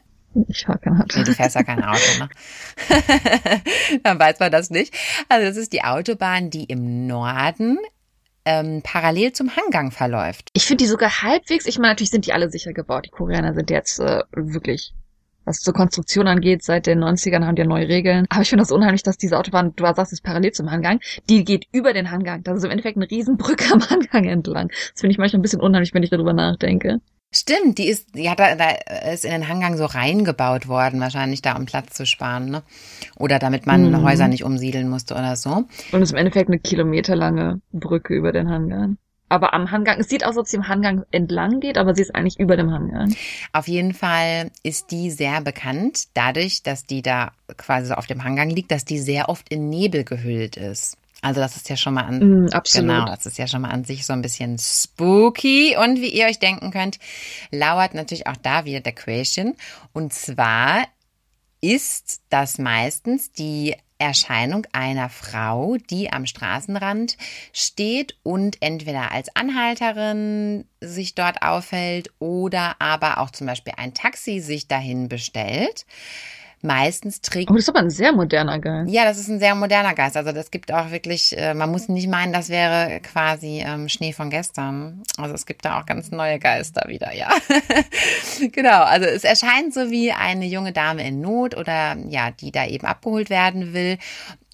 [0.49, 1.17] Ich fahre kein Auto.
[1.17, 2.29] Nee, du fährst ja kein Auto, ne?
[4.03, 4.93] Dann weiß man das nicht.
[5.29, 7.77] Also das ist die Autobahn, die im Norden
[8.45, 10.49] ähm, parallel zum Hangang verläuft.
[10.53, 13.05] Ich finde die sogar halbwegs, ich meine, natürlich sind die alle sicher gebaut.
[13.05, 14.93] Die Koreaner sind jetzt äh, wirklich
[15.45, 18.25] was zur Konstruktion angeht, seit den 90ern haben die ja neue Regeln.
[18.29, 21.43] Aber ich finde das unheimlich, dass diese Autobahn, du sagst, ist parallel zum Hangang, die
[21.43, 22.43] geht über den Hangang.
[22.43, 24.67] Das ist im Endeffekt eine Riesenbrücke am Hangang entlang.
[24.69, 26.99] Das finde ich manchmal ein bisschen unheimlich, wenn ich darüber nachdenke.
[27.31, 28.69] Stimmt, die ist, ja, da, da
[29.11, 32.63] ist in den Hangang so reingebaut worden, wahrscheinlich da, um Platz zu sparen, ne?
[33.17, 34.03] Oder damit man Mhm.
[34.03, 35.49] Häuser nicht umsiedeln musste oder so.
[35.49, 35.67] Und
[36.01, 38.97] es ist im Endeffekt eine kilometerlange Brücke über den Hangang.
[39.27, 42.03] Aber am Hangang, es sieht aus, als ob sie im Hangang entlang geht, aber sie
[42.03, 43.15] ist eigentlich über dem Hangang.
[43.53, 48.23] Auf jeden Fall ist die sehr bekannt, dadurch, dass die da quasi so auf dem
[48.23, 50.97] Hangang liegt, dass die sehr oft in Nebel gehüllt ist.
[51.21, 52.87] Also das ist ja schon mal an, Mm, absolut.
[52.87, 55.75] Genau, das ist ja schon mal an sich so ein bisschen spooky.
[55.75, 56.99] Und wie ihr euch denken könnt,
[57.49, 59.55] lauert natürlich auch da wieder der Question.
[59.91, 60.85] Und zwar
[61.61, 67.17] ist das meistens die Erscheinung einer Frau, die am Straßenrand
[67.53, 74.39] steht und entweder als Anhalterin sich dort aufhält oder aber auch zum Beispiel ein Taxi
[74.39, 75.85] sich dahin bestellt.
[76.65, 78.91] Meistens trägt Oh, das ist aber ein sehr moderner Geist.
[78.91, 80.17] ja, das ist ein sehr moderner Geist.
[80.17, 84.13] Also das gibt auch wirklich, äh, man muss nicht meinen, das wäre quasi ähm, Schnee
[84.13, 85.03] von gestern.
[85.17, 87.29] Also es gibt da auch ganz neue Geister wieder, ja.
[88.51, 92.65] genau, also es erscheint so wie eine junge Dame in Not oder ja, die da
[92.65, 93.97] eben abgeholt werden will.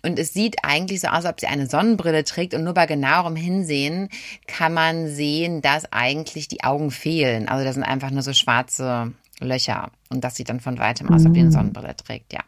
[0.04, 2.88] Und es sieht eigentlich so aus, als ob sie eine Sonnenbrille trägt und nur bei
[2.88, 4.10] genauerem Hinsehen
[4.47, 7.47] kann man sehen, dass eigentlich die Augen fehlen.
[7.47, 9.91] Also das sind einfach nur so schwarze Löcher.
[10.10, 12.41] Und das sieht dann von weitem aus, ob die eine Sonnenbrille trägt, ja.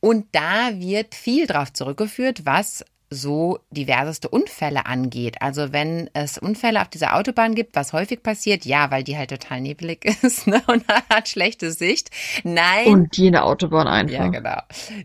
[0.00, 5.40] Und da wird viel drauf zurückgeführt, was so diverseste Unfälle angeht.
[5.40, 9.30] Also wenn es Unfälle auf dieser Autobahn gibt, was häufig passiert, ja, weil die halt
[9.30, 12.10] total nebelig ist ne, und hat schlechte Sicht.
[12.42, 12.86] Nein.
[12.86, 14.14] Und jede Autobahn einfach.
[14.14, 14.58] ja, genau.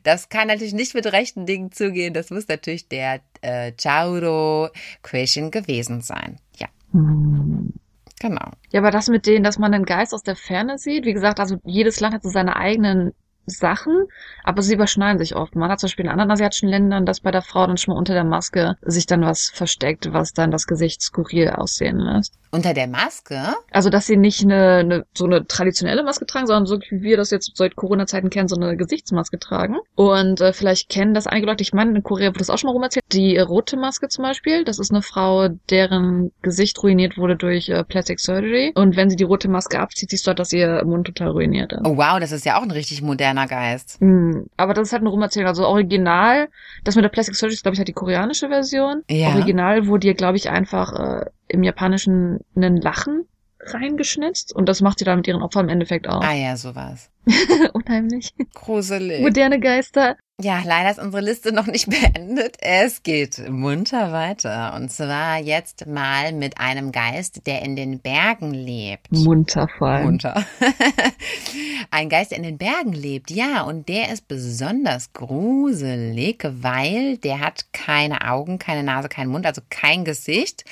[0.04, 2.14] Das kann natürlich nicht mit rechten Dingen zugehen.
[2.14, 4.70] Das muss natürlich der äh, Chauro
[5.04, 6.38] Question gewesen sein.
[6.58, 7.74] Ja, Hm.
[8.20, 8.52] Genau.
[8.72, 11.40] Ja, aber das mit denen, dass man den Geist aus der Ferne sieht, wie gesagt,
[11.40, 13.14] also jedes Land hat so seine eigenen
[13.50, 14.06] Sachen,
[14.44, 15.56] aber sie überschneiden sich oft.
[15.56, 18.00] Man hat zum Beispiel in anderen asiatischen Ländern, dass bei der Frau dann schon mal
[18.00, 22.36] unter der Maske sich dann was versteckt, was dann das Gesicht skurril aussehen lässt.
[22.52, 23.40] Unter der Maske?
[23.72, 27.16] Also, dass sie nicht eine, eine so eine traditionelle Maske tragen, sondern so wie wir
[27.16, 29.78] das jetzt seit Corona-Zeiten kennen, so eine Gesichtsmaske tragen.
[29.96, 32.70] Und äh, vielleicht kennen das einige Leute, ich meine, in Korea wurde das auch schon
[32.70, 33.06] mal rum erzählt.
[33.12, 37.84] Die rote Maske zum Beispiel, das ist eine Frau, deren Gesicht ruiniert wurde durch äh,
[37.84, 38.72] Plastic Surgery.
[38.74, 41.72] Und wenn sie die rote Maske abzieht, siehst du halt, dass ihr Mund total ruiniert
[41.72, 41.82] ist.
[41.86, 44.00] Oh wow, das ist ja auch ein richtig moderner Geist.
[44.00, 45.48] Hm, aber das ist halt eine Rumerzählung.
[45.48, 46.50] Also original,
[46.84, 49.04] das mit der Plastic Surgery ist, glaube ich, halt die koreanische Version.
[49.10, 49.30] Ja.
[49.30, 53.26] Original wurde ihr, glaube ich, einfach äh, im Japanischen einen Lachen
[53.74, 54.54] reingeschnitzt.
[54.56, 56.22] Und das macht sie dann mit ihren Opfern im Endeffekt auch.
[56.22, 57.10] Ah ja, sowas.
[57.74, 58.34] Unheimlich.
[58.54, 59.22] Gruselig.
[59.22, 60.16] Moderne Geister.
[60.42, 62.56] Ja, leider ist unsere Liste noch nicht beendet.
[62.62, 64.74] Es geht munter weiter.
[64.74, 69.12] Und zwar jetzt mal mit einem Geist, der in den Bergen lebt.
[69.12, 70.06] Munter vor allem.
[70.06, 70.46] Munter.
[71.92, 77.42] Ein Geist, der in den Bergen lebt, ja, und der ist besonders gruselig, weil der
[77.42, 80.64] hat keine Augen, keine Nase, keinen Mund, also kein Gesicht.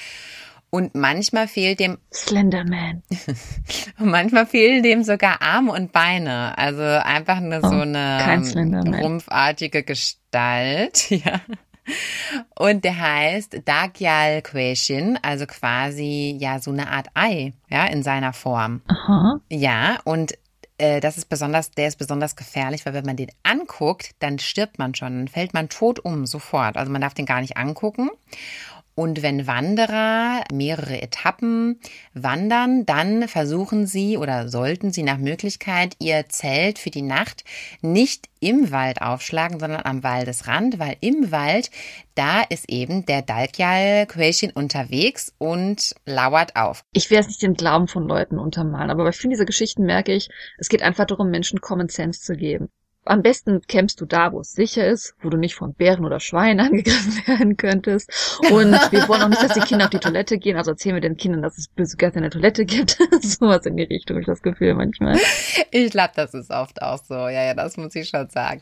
[0.70, 3.02] Und manchmal fehlt dem, Slenderman.
[3.98, 6.58] manchmal fehlen dem sogar Arme und Beine.
[6.58, 8.94] Also einfach nur so Oh, eine ähm, Slenderman.
[8.96, 11.40] rumpfartige Gestalt, ja.
[12.60, 18.34] Und der heißt Dagyal Question, also quasi ja so eine Art Ei, ja, in seiner
[18.34, 18.82] Form.
[18.90, 19.40] Aha.
[19.50, 20.34] Ja, und
[20.80, 24.80] äh, das ist besonders, der ist besonders gefährlich, weil wenn man den anguckt, dann stirbt
[24.80, 26.76] man schon, dann fällt man tot um sofort.
[26.76, 28.10] Also man darf den gar nicht angucken.
[29.00, 31.80] Und wenn Wanderer mehrere Etappen
[32.16, 37.44] wandern, dann versuchen sie oder sollten sie nach Möglichkeit ihr Zelt für die Nacht
[37.82, 41.70] nicht im Wald aufschlagen, sondern am Waldesrand, weil im Wald,
[42.16, 46.84] da ist eben der Dalkyal Quäschen unterwegs und lauert auf.
[46.92, 50.12] Ich will jetzt nicht den Glauben von Leuten untermalen, aber bei vielen dieser Geschichten merke
[50.12, 52.70] ich, es geht einfach darum, Menschen Common Sense zu geben.
[53.08, 56.20] Am besten campst du da, wo es sicher ist, wo du nicht von Bären oder
[56.20, 58.40] Schweinen angegriffen werden könntest.
[58.52, 61.02] Und wir wollen auch nicht, dass die Kinder auf die Toilette gehen, also erzählen wir
[61.02, 62.98] den Kindern, dass es böse Geister in der Toilette gibt.
[63.22, 65.18] Sowas in die Richtung, ich das Gefühl manchmal.
[65.72, 67.16] Ich glaube, das ist oft auch so.
[67.16, 68.62] Ja, ja, das muss ich schon sagen.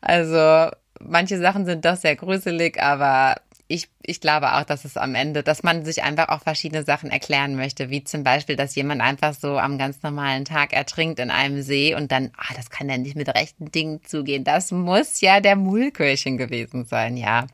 [0.00, 3.36] Also, manche Sachen sind doch sehr gruselig, aber
[3.74, 7.10] ich, ich glaube auch, dass es am Ende, dass man sich einfach auch verschiedene Sachen
[7.10, 11.30] erklären möchte, wie zum Beispiel, dass jemand einfach so am ganz normalen Tag ertrinkt in
[11.30, 14.44] einem See und dann, ah, das kann ja nicht mit rechten Dingen zugehen.
[14.44, 17.46] Das muss ja der Mulkirchen gewesen sein, ja.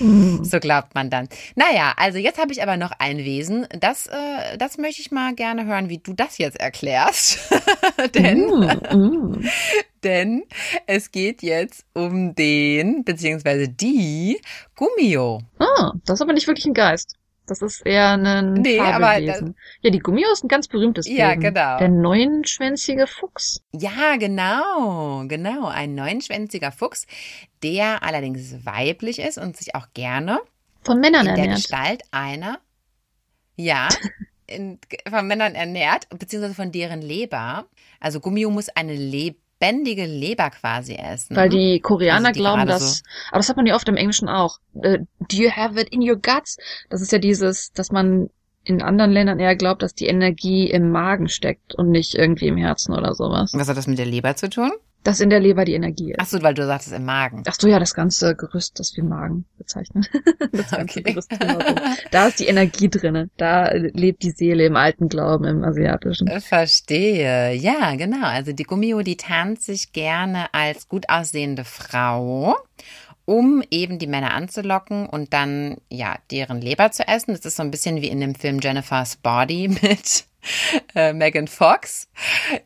[0.42, 1.28] So glaubt man dann.
[1.54, 3.66] Naja, also jetzt habe ich aber noch ein Wesen.
[3.78, 7.38] Das, äh, das möchte ich mal gerne hören, wie du das jetzt erklärst.
[8.14, 9.44] Denn Mm, mm.
[10.04, 10.44] denn
[10.86, 14.40] es geht jetzt um den, beziehungsweise die
[14.74, 15.42] Gummio.
[15.58, 17.16] Ah, das ist aber nicht wirklich ein Geist.
[17.50, 19.56] Das ist eher ein Nee, aber Fabelwesen.
[19.82, 21.40] ja, die Gummio ist ein ganz berühmtes Ja, Wesen.
[21.40, 21.78] genau.
[21.78, 23.62] Der neunschwänzige Fuchs.
[23.72, 25.66] Ja, genau, genau.
[25.66, 27.06] Ein neunschwänziger Fuchs,
[27.62, 30.38] der allerdings weiblich ist und sich auch gerne
[30.82, 31.56] Von Männern in der ernährt.
[31.56, 32.58] Gestalt einer,
[33.56, 33.88] ja,
[34.46, 37.66] in, von Männern ernährt, beziehungsweise von deren Leber.
[38.00, 38.94] Also Gummio muss eine
[39.60, 41.36] lebendige Leber quasi essen.
[41.36, 43.96] Weil die Koreaner Also die glauben, dass, so- aber das hat man ja oft im
[43.96, 44.58] Englischen auch.
[44.82, 46.56] Äh, do you have it in your guts?
[46.88, 48.30] Das ist ja dieses, dass man
[48.64, 52.56] in anderen Ländern eher glaubt, dass die Energie im Magen steckt und nicht irgendwie im
[52.56, 53.52] Herzen oder sowas.
[53.54, 54.70] Was hat das mit der Leber zu tun?
[55.02, 56.18] Dass in der Leber die Energie ist.
[56.20, 57.42] Ach so, weil du sagtest im Magen.
[57.46, 60.06] Ach so, ja, das ganze Gerüst, das wir Magen bezeichnen.
[60.52, 61.12] Das ganze Okay.
[61.12, 61.76] Gerüst drumherum.
[62.10, 63.30] Da ist die Energie drinne.
[63.36, 66.28] Da äh, lebt die Seele im alten Glauben, im asiatischen.
[66.40, 67.54] Verstehe.
[67.54, 68.26] Ja, genau.
[68.26, 72.56] Also die Gummio, die tarnt sich gerne als gut aussehende Frau,
[73.30, 77.32] um eben die Männer anzulocken und dann ja deren Leber zu essen.
[77.32, 80.24] Das ist so ein bisschen wie in dem Film Jennifer's Body mit
[80.96, 82.08] äh, Megan Fox.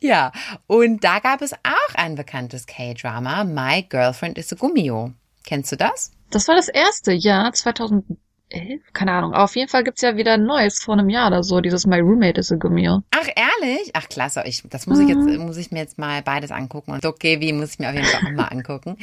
[0.00, 0.32] Ja,
[0.66, 5.12] und da gab es auch ein bekanntes K-Drama, My Girlfriend is a Gummio.
[5.44, 6.12] Kennst du das?
[6.30, 8.06] Das war das erste, ja, 2000
[8.54, 8.82] elf?
[8.92, 9.34] Keine Ahnung.
[9.34, 11.86] Auf jeden Fall gibt es ja wieder ein neues vor einem Jahr oder so, dieses
[11.86, 13.02] My Roommate is a Gimeo.
[13.10, 13.90] Ach, ehrlich?
[13.94, 14.42] Ach, klasse.
[14.46, 15.04] Ich, das muss mhm.
[15.04, 15.46] ich jetzt, mhm.
[15.46, 16.92] muss ich mir jetzt mal beides angucken.
[16.92, 18.96] Und okay, wie muss ich mir auf jeden Fall auch mal angucken.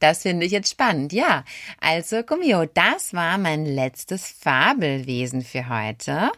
[0.00, 1.12] Das finde ich jetzt spannend.
[1.12, 1.44] Ja.
[1.80, 6.30] Also, Gummio, das war mein letztes Fabelwesen für heute.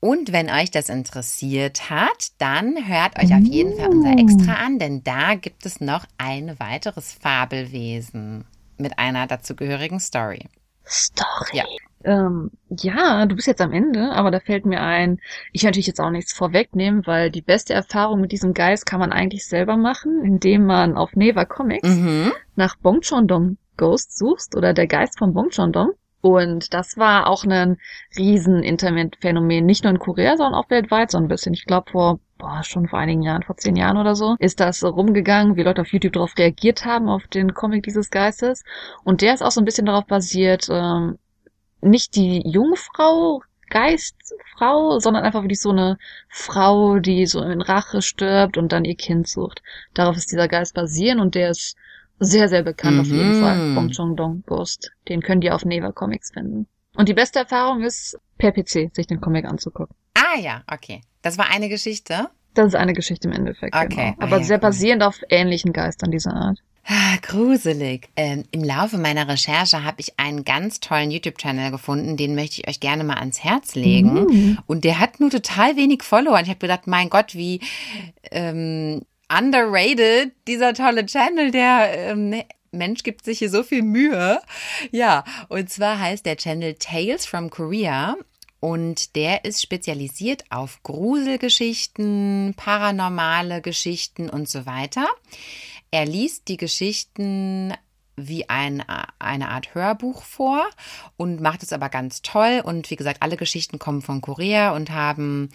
[0.00, 4.18] Und wenn euch das interessiert hat, dann hört euch auf jeden Fall unser uh.
[4.18, 8.46] Extra an, denn da gibt es noch ein weiteres Fabelwesen
[8.78, 10.48] mit einer dazugehörigen Story.
[10.86, 11.50] Story.
[11.52, 11.64] Ja.
[12.02, 15.20] Ähm, ja, du bist jetzt am Ende, aber da fällt mir ein,
[15.52, 19.12] ich natürlich jetzt auch nichts vorwegnehmen, weil die beste Erfahrung mit diesem Geist kann man
[19.12, 22.32] eigentlich selber machen, indem man auf Neva Comics Mhm.
[22.56, 25.90] nach Bong Chondong Ghost suchst oder der Geist von Bong Chondong.
[26.22, 27.78] Und das war auch ein
[28.18, 31.54] riesen Internetphänomen, nicht nur in Korea, sondern auch weltweit so ein bisschen.
[31.54, 34.84] Ich glaube vor, boah, schon vor einigen Jahren, vor zehn Jahren oder so, ist das
[34.84, 38.64] rumgegangen, wie Leute auf YouTube darauf reagiert haben, auf den Comic dieses Geistes.
[39.02, 41.16] Und der ist auch so ein bisschen darauf basiert, ähm,
[41.82, 48.56] nicht die Jungfrau, Geistfrau, sondern einfach wirklich so eine Frau, die so in Rache stirbt
[48.58, 49.62] und dann ihr Kind sucht.
[49.94, 51.76] Darauf ist dieser Geist basieren und der ist
[52.18, 53.40] sehr, sehr bekannt auf jeden Mhm.
[53.40, 53.74] Fall.
[53.74, 54.90] Bong Chong-dong Ghost.
[55.08, 56.66] Den könnt ihr auf Neva Comics finden.
[56.96, 59.94] Und die beste Erfahrung ist, per PC sich den Comic anzugucken.
[60.14, 61.02] Ah ja, okay.
[61.22, 62.28] Das war eine Geschichte.
[62.54, 63.74] Das ist eine Geschichte im Endeffekt.
[63.74, 63.86] Okay.
[63.88, 64.16] Genau.
[64.18, 66.58] Ah, Aber ja, sehr basierend auf ähnlichen Geistern dieser Art.
[66.86, 68.08] Ah, gruselig.
[68.16, 72.68] Ähm, Im Laufe meiner Recherche habe ich einen ganz tollen YouTube-Channel gefunden, den möchte ich
[72.68, 74.24] euch gerne mal ans Herz legen.
[74.24, 74.58] Mhm.
[74.66, 76.36] Und der hat nur total wenig Follower.
[76.36, 77.60] Und ich habe gedacht, mein Gott, wie
[78.30, 84.40] ähm, underrated dieser tolle Channel, der ähm, Mensch gibt sich hier so viel Mühe.
[84.90, 88.16] Ja, und zwar heißt der Channel Tales from Korea.
[88.60, 95.08] Und der ist spezialisiert auf Gruselgeschichten, paranormale Geschichten und so weiter.
[95.90, 97.74] Er liest die Geschichten
[98.16, 98.82] wie ein,
[99.18, 100.64] eine Art Hörbuch vor
[101.16, 102.62] und macht es aber ganz toll.
[102.64, 105.48] Und wie gesagt, alle Geschichten kommen von Korea und haben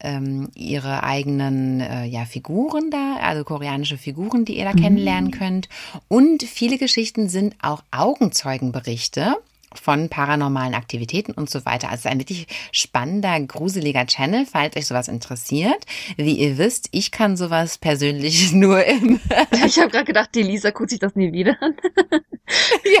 [0.00, 5.68] ähm, ihre eigenen äh, ja, Figuren da, also koreanische Figuren, die ihr da kennenlernen könnt.
[6.08, 9.36] Und viele Geschichten sind auch Augenzeugenberichte
[9.78, 11.90] von paranormalen Aktivitäten und so weiter.
[11.90, 15.84] Also ein wirklich spannender, gruseliger Channel, falls euch sowas interessiert.
[16.16, 19.20] Wie ihr wisst, ich kann sowas persönlich nur im
[19.64, 21.74] Ich habe gerade gedacht, die Lisa guckt sich das nie wieder an.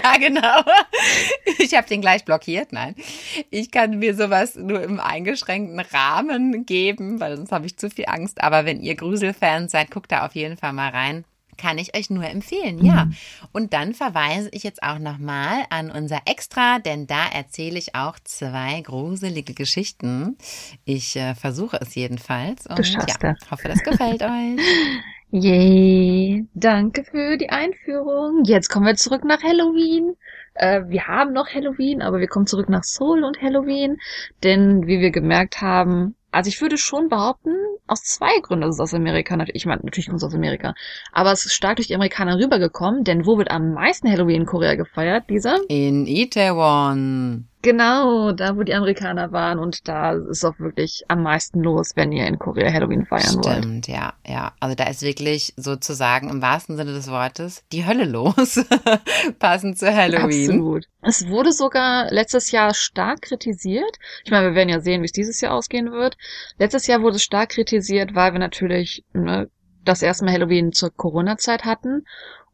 [0.02, 0.62] Ja, genau.
[1.58, 2.72] Ich habe den gleich blockiert.
[2.72, 2.96] Nein,
[3.50, 8.06] ich kann mir sowas nur im eingeschränkten Rahmen geben, weil sonst habe ich zu viel
[8.08, 8.42] Angst.
[8.42, 11.24] Aber wenn ihr Gruselfans seid, guckt da auf jeden Fall mal rein.
[11.56, 13.08] Kann ich euch nur empfehlen, ja.
[13.52, 18.18] Und dann verweise ich jetzt auch nochmal an unser Extra, denn da erzähle ich auch
[18.22, 20.36] zwei gruselige Geschichten.
[20.84, 22.66] Ich äh, versuche es jedenfalls.
[22.66, 23.50] Und ja, das.
[23.50, 24.60] hoffe, das gefällt euch.
[25.30, 28.42] Yay, danke für die Einführung.
[28.44, 30.14] Jetzt kommen wir zurück nach Halloween.
[30.54, 33.98] Äh, wir haben noch Halloween, aber wir kommen zurück nach Seoul und Halloween.
[34.42, 37.54] Denn wie wir gemerkt haben, also ich würde schon behaupten,
[37.86, 39.42] aus zwei Gründen ist es aus Amerika.
[39.54, 40.74] Ich meine, natürlich kommt es aus Amerika.
[41.10, 44.46] Aber es ist stark durch die Amerikaner rübergekommen, denn wo wird am meisten Halloween in
[44.46, 45.56] Korea gefeiert, Lisa?
[45.68, 47.48] In Itaewon.
[47.62, 52.12] Genau, da wo die Amerikaner waren und da ist auch wirklich am meisten los, wenn
[52.12, 53.58] ihr in Korea Halloween feiern wollt.
[53.58, 54.52] Stimmt, ja, ja.
[54.60, 58.64] Also da ist wirklich sozusagen im wahrsten Sinne des Wortes die Hölle los.
[59.38, 60.50] Passend zu Halloween.
[60.50, 60.84] Absolut.
[61.02, 63.98] Es wurde sogar letztes Jahr stark kritisiert.
[64.24, 66.16] Ich meine, wir werden ja sehen, wie es dieses Jahr ausgehen wird.
[66.58, 69.50] Letztes Jahr wurde es stark kritisiert, weil wir natürlich ne,
[69.84, 72.04] das erste Mal Halloween zur Corona-Zeit hatten.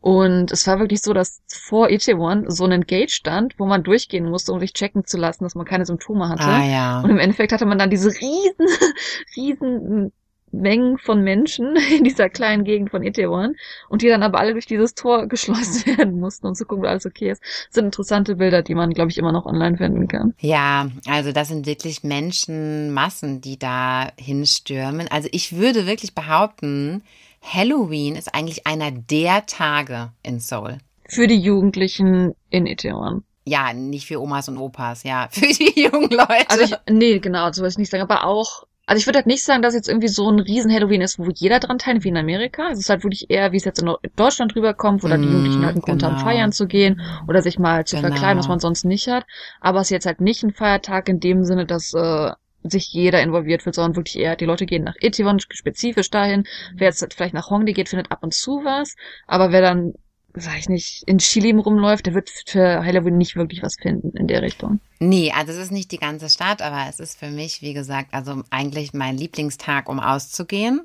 [0.02, 4.28] Und es war wirklich so, dass vor Itaewon so ein Gate stand, wo man durchgehen
[4.28, 6.42] musste, um sich checken zu lassen, dass man keine Symptome hatte.
[6.42, 7.00] Ah ja.
[7.02, 8.66] Und im Endeffekt hatte man dann diese riesen,
[9.36, 10.12] riesen
[10.50, 13.54] Mengen von Menschen in dieser kleinen Gegend von Itaewon
[13.88, 16.90] und die dann aber alle durch dieses Tor geschlossen werden mussten und zu gucken, ob
[16.90, 17.40] alles okay ist.
[17.40, 20.34] Das sind interessante Bilder, die man, glaube ich, immer noch online finden kann.
[20.40, 25.06] Ja, also das sind wirklich Menschenmassen, die da hinstürmen.
[25.12, 27.04] Also ich würde wirklich behaupten,
[27.42, 30.78] Halloween ist eigentlich einer der Tage in Seoul.
[31.08, 33.24] Für die Jugendlichen in Itaewon.
[33.44, 36.48] Ja, nicht für Omas und Opas, ja, für die jungen Leute.
[36.48, 39.26] Also ich, nee, genau, so will ich nicht sagen, aber auch also ich würde halt
[39.26, 42.08] nicht sagen, dass jetzt irgendwie so ein riesen Halloween ist, wo jeder dran teilnimmt, wie
[42.08, 42.68] in Amerika.
[42.72, 45.32] Es ist halt wirklich eher, wie es jetzt in Deutschland rüberkommt, wo dann die Mm,
[45.32, 46.24] Jugendlichen halt einen Grund haben, genau.
[46.24, 48.08] feiern zu gehen oder sich mal zu Genau.
[48.08, 49.24] verkleiden, was man sonst nicht hat.
[49.60, 52.32] Aber es ist jetzt halt nicht ein Feiertag in dem Sinne, dass äh,
[52.64, 56.44] sich jeder involviert wird, sondern wirklich eher, die Leute gehen nach Itaewon spezifisch dahin.
[56.74, 58.94] Wer jetzt vielleicht nach Hongdae geht, findet ab und zu was.
[59.26, 59.92] Aber wer dann,
[60.34, 64.28] sag ich nicht, in Chile rumläuft, der wird für Halloween nicht wirklich was finden in
[64.28, 64.80] der Richtung.
[64.98, 68.14] Nee, also es ist nicht die ganze Stadt, aber es ist für mich, wie gesagt,
[68.14, 70.82] also eigentlich mein Lieblingstag, um auszugehen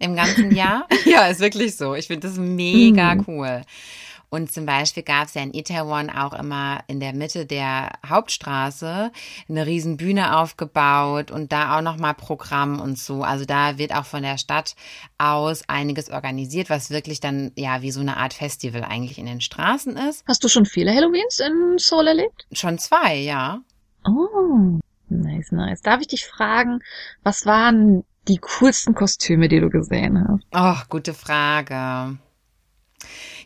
[0.00, 0.86] im ganzen Jahr.
[1.06, 1.94] ja, ist wirklich so.
[1.94, 3.24] Ich finde das mega Mhm.
[3.28, 3.62] cool.
[4.34, 9.12] Und zum Beispiel gab es ja in Itaewon auch immer in der Mitte der Hauptstraße
[9.48, 13.22] eine riesen Bühne aufgebaut und da auch nochmal Programm und so.
[13.22, 14.74] Also da wird auch von der Stadt
[15.18, 19.40] aus einiges organisiert, was wirklich dann ja wie so eine Art Festival eigentlich in den
[19.40, 20.24] Straßen ist.
[20.26, 22.48] Hast du schon viele Halloweens in Seoul erlebt?
[22.50, 23.60] Schon zwei, ja.
[24.04, 25.80] Oh, nice, nice.
[25.80, 26.80] Darf ich dich fragen,
[27.22, 30.44] was waren die coolsten Kostüme, die du gesehen hast?
[30.52, 32.18] Oh, gute Frage.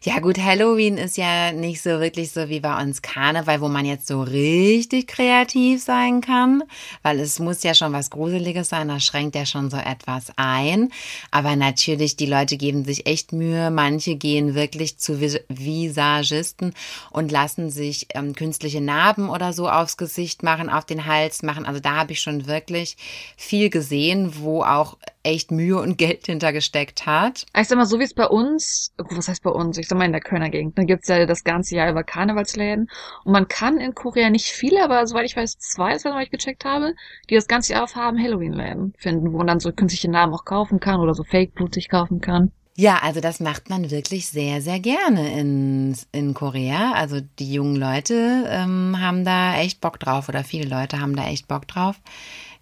[0.02, 3.84] Ja gut, Halloween ist ja nicht so wirklich so wie bei uns Karneval, wo man
[3.84, 6.62] jetzt so richtig kreativ sein kann,
[7.02, 10.92] weil es muss ja schon was Gruseliges sein, das schränkt ja schon so etwas ein.
[11.32, 16.74] Aber natürlich, die Leute geben sich echt Mühe, manche gehen wirklich zu Vis Visagisten
[17.10, 21.66] und lassen sich ähm, künstliche Narben oder so aufs Gesicht machen, auf den Hals machen.
[21.66, 22.96] Also da habe ich schon wirklich
[23.36, 24.96] viel gesehen, wo auch
[25.28, 27.46] echt Mühe und Geld hintergesteckt hat.
[27.56, 29.78] Ich sag mal, so wie es bei uns, was heißt bei uns?
[29.78, 32.88] Ich sag mal in der Kölner Gegend, da gibt's ja das ganze Jahr über Karnevalsläden.
[33.24, 36.30] Und man kann in Korea nicht viele, aber soweit ich weiß, zwei, das was ich
[36.30, 36.94] gecheckt habe,
[37.28, 40.44] die das ganze Jahr auf haben Halloween-Läden finden, wo man dann so künstliche Namen auch
[40.44, 42.52] kaufen kann oder so Fake-Blut sich kaufen kann.
[42.80, 46.92] Ja, also das macht man wirklich sehr, sehr gerne in, in Korea.
[46.92, 51.26] Also die jungen Leute ähm, haben da echt Bock drauf oder viele Leute haben da
[51.26, 51.96] echt Bock drauf.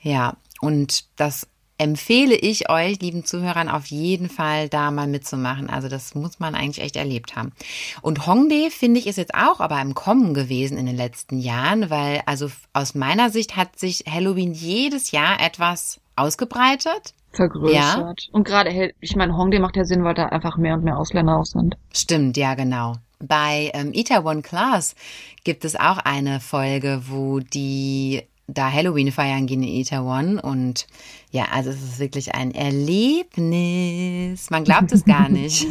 [0.00, 1.46] Ja, und das
[1.78, 5.68] empfehle ich euch, lieben Zuhörern, auf jeden Fall da mal mitzumachen.
[5.68, 7.52] Also das muss man eigentlich echt erlebt haben.
[8.02, 11.90] Und Hongdae, finde ich, ist jetzt auch aber im Kommen gewesen in den letzten Jahren,
[11.90, 17.14] weil also aus meiner Sicht hat sich Halloween jedes Jahr etwas ausgebreitet.
[17.32, 18.28] Vergrößert.
[18.32, 21.36] Und gerade, ich meine, Hongdae macht ja Sinn, weil da einfach mehr und mehr Ausländer
[21.36, 21.76] auch sind.
[21.92, 22.94] Stimmt, ja, genau.
[23.18, 24.94] Bei ähm, Itaewon Class
[25.44, 30.86] gibt es auch eine Folge, wo die da Halloween feiern gehen in Itaewon und
[31.30, 34.50] ja, also es ist wirklich ein Erlebnis.
[34.50, 35.66] Man glaubt es gar nicht.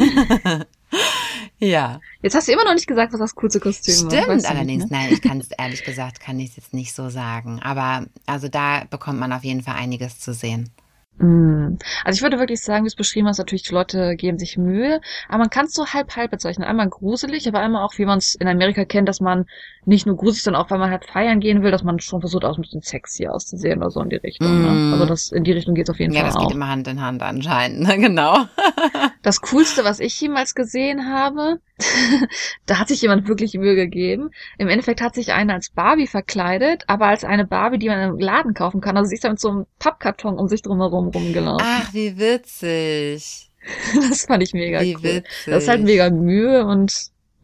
[1.60, 4.12] ja, Jetzt hast du immer noch nicht gesagt, was das coolste Kostüm war.
[4.12, 4.84] stimmt Weißt du allerdings.
[4.86, 4.98] Nicht, ne?
[4.98, 7.62] Nein, ich kann es ehrlich gesagt, kann ich es jetzt nicht so sagen.
[7.62, 10.72] Aber also da bekommt man auf jeden Fall einiges zu sehen.
[11.18, 11.78] Mm.
[12.04, 14.58] Also ich würde wirklich sagen, wie du es beschrieben hast, natürlich die Leute geben sich
[14.58, 16.68] Mühe, aber man kann es so halb-halb bezeichnen.
[16.68, 19.46] Einmal gruselig, aber einmal auch, wie man es in Amerika kennt, dass man
[19.88, 22.44] nicht nur gruselig, sondern auch, weil man halt feiern gehen will, dass man schon versucht,
[22.46, 24.48] auch ein bisschen sexy auszusehen oder so in die Richtung.
[24.48, 24.62] Mm.
[24.90, 24.94] Ne?
[24.94, 26.48] Also das, in die Richtung geht's auf jeden Ja, Fall das auch.
[26.48, 27.82] geht immer Hand in Hand anscheinend.
[27.82, 27.98] Ne?
[28.06, 28.46] Genau.
[29.24, 31.60] Das Coolste, was ich jemals gesehen habe,
[32.66, 34.30] da hat sich jemand wirklich Mühe gegeben.
[34.58, 38.20] Im Endeffekt hat sich eine als Barbie verkleidet, aber als eine Barbie, die man im
[38.20, 38.98] Laden kaufen kann.
[38.98, 41.66] Also sie ist da mit so einem Pappkarton um sich drumherum rumgelaufen.
[41.68, 43.50] Ach, wie witzig.
[44.10, 45.02] Das fand ich mega Wie cool.
[45.04, 45.24] witzig.
[45.48, 46.94] Das ist halt mega Mühe und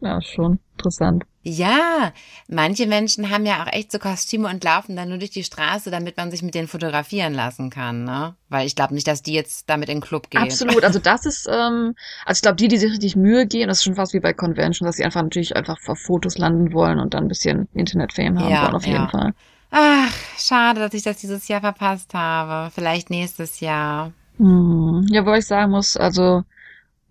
[0.00, 1.24] ja, schon interessant.
[1.44, 2.12] Ja,
[2.46, 5.90] manche Menschen haben ja auch echt so Kostüme und laufen dann nur durch die Straße,
[5.90, 8.36] damit man sich mit denen fotografieren lassen kann, ne?
[8.48, 10.42] Weil ich glaube nicht, dass die jetzt damit in den Club gehen.
[10.42, 10.84] Absolut.
[10.84, 13.84] Also das ist, ähm, also ich glaube, die, die sich richtig Mühe geben, das ist
[13.84, 17.14] schon fast wie bei Convention, dass sie einfach natürlich einfach auf Fotos landen wollen und
[17.14, 19.08] dann ein bisschen Internet-Fame haben Ja, wollen, auf jeden ja.
[19.08, 19.34] Fall.
[19.72, 22.70] Ach, schade, dass ich das dieses Jahr verpasst habe.
[22.70, 24.12] Vielleicht nächstes Jahr.
[24.36, 25.06] Hm.
[25.10, 26.44] Ja, wo ich sagen muss, also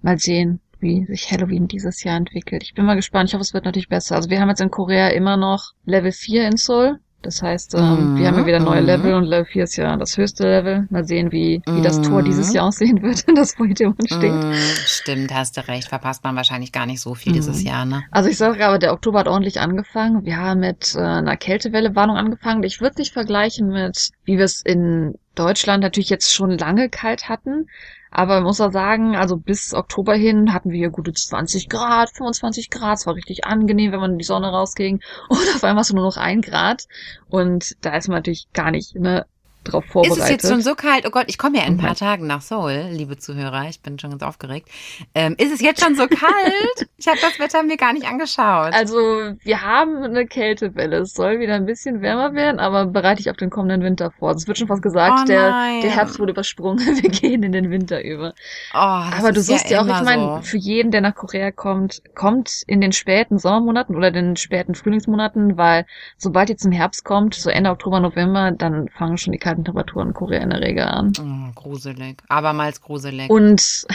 [0.04, 2.64] mal sehen, wie sich Halloween dieses Jahr entwickelt.
[2.64, 3.30] Ich bin mal gespannt.
[3.30, 4.16] Ich hoffe, es wird natürlich besser.
[4.16, 7.00] Also wir haben jetzt in Korea immer noch Level 4 in Seoul.
[7.24, 8.88] Das heißt, ähm, Mhm, wir haben ja wieder neue mhm.
[8.88, 10.88] Level und Level 4 ist ja das höchste Level.
[10.90, 12.26] Mal sehen, wie, wie das Tor Mhm.
[12.26, 14.44] dieses Jahr aussehen wird, das vor dem steht.
[14.44, 15.88] Mm, stimmt, hast du recht.
[15.90, 17.68] Verpasst man wahrscheinlich gar nicht so viel dieses Mhm.
[17.68, 18.04] Jahr, ne?
[18.10, 20.26] Also ich sage aber, der Oktober hat ordentlich angefangen.
[20.26, 22.64] Wir haben mit äh, einer Kältewelle-Warnung angefangen.
[22.64, 27.30] Ich würde nicht vergleichen mit, wie wir es in Deutschland natürlich jetzt schon lange kalt
[27.30, 27.68] hatten.
[28.12, 32.10] Aber man muss auch sagen, also bis Oktober hin hatten wir hier gute 20 Grad,
[32.12, 32.98] 25 Grad.
[32.98, 35.02] Es war richtig angenehm, wenn man in die Sonne rausging.
[35.30, 36.88] Und auf einmal hast du nur noch ein Grad.
[37.30, 39.26] Und da ist man natürlich gar nicht, ne?
[39.64, 40.18] Drauf vorbereitet.
[40.18, 41.06] Ist es jetzt schon so kalt?
[41.06, 43.68] Oh Gott, ich komme ja in ein paar Tagen nach Seoul, liebe Zuhörer.
[43.70, 44.70] Ich bin schon ganz aufgeregt.
[45.14, 46.88] Ähm, ist es jetzt schon so kalt?
[46.98, 48.74] ich habe das Wetter mir gar nicht angeschaut.
[48.74, 50.98] Also wir haben eine Kältewelle.
[50.98, 54.32] Es soll wieder ein bisschen wärmer werden, aber bereite ich auf den kommenden Winter vor.
[54.32, 56.80] Es wird schon fast gesagt, Oh der, der Herbst wurde übersprungen.
[57.02, 58.34] Wir gehen in den Winter über.
[58.74, 60.42] oh, aber du siehst ja, auch, immer ich meine, so.
[60.42, 65.58] für jeden, der nach Korea kommt, kommt in den späten Sommermonaten oder den späten Frühlingsmonaten,
[65.58, 65.86] weil
[66.18, 70.10] sobald ihr zum Herbst kommt, so Ende Oktober, November, dann fangen schon die kalten Temperaturen
[70.10, 71.12] in Korea in der Regel an.
[71.20, 72.18] Oh, gruselig.
[72.30, 73.30] Abermals gruselig.
[73.30, 73.62] Und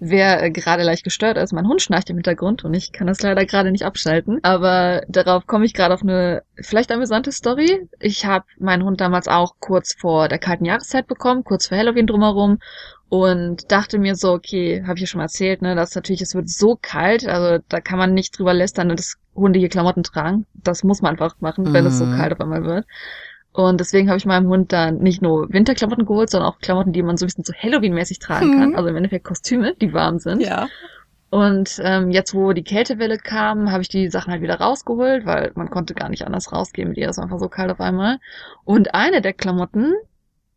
[0.00, 3.22] wer äh, gerade leicht gestört ist, mein Hund schnarcht im Hintergrund und ich kann das
[3.22, 4.40] leider gerade nicht abschalten.
[4.42, 7.88] Aber darauf komme ich gerade auf eine vielleicht amüsante Story.
[8.00, 12.06] Ich habe meinen Hund damals auch kurz vor der kalten Jahreszeit bekommen, kurz vor Halloween
[12.06, 12.58] drumherum.
[13.10, 16.34] Und dachte mir so, okay, habe ich ja schon mal erzählt, ne, dass natürlich, es
[16.34, 20.44] wird so kalt, also da kann man nicht drüber lästern, dass Hunde hier Klamotten tragen.
[20.52, 22.16] Das muss man einfach machen, wenn es so Mhm.
[22.18, 22.84] kalt auf einmal wird.
[23.52, 27.02] Und deswegen habe ich meinem Hund dann nicht nur Winterklamotten geholt, sondern auch Klamotten, die
[27.02, 28.70] man so ein bisschen so Halloween-mäßig tragen kann.
[28.70, 28.76] Mhm.
[28.76, 30.40] Also im Endeffekt Kostüme, die warm sind.
[30.40, 30.68] ja.
[31.30, 35.52] Und ähm, jetzt, wo die Kältewelle kam, habe ich die Sachen halt wieder rausgeholt, weil
[35.56, 37.10] man konnte gar nicht anders rausgehen mit ihr.
[37.10, 38.18] Es war einfach so kalt auf einmal.
[38.64, 39.92] Und eine der Klamotten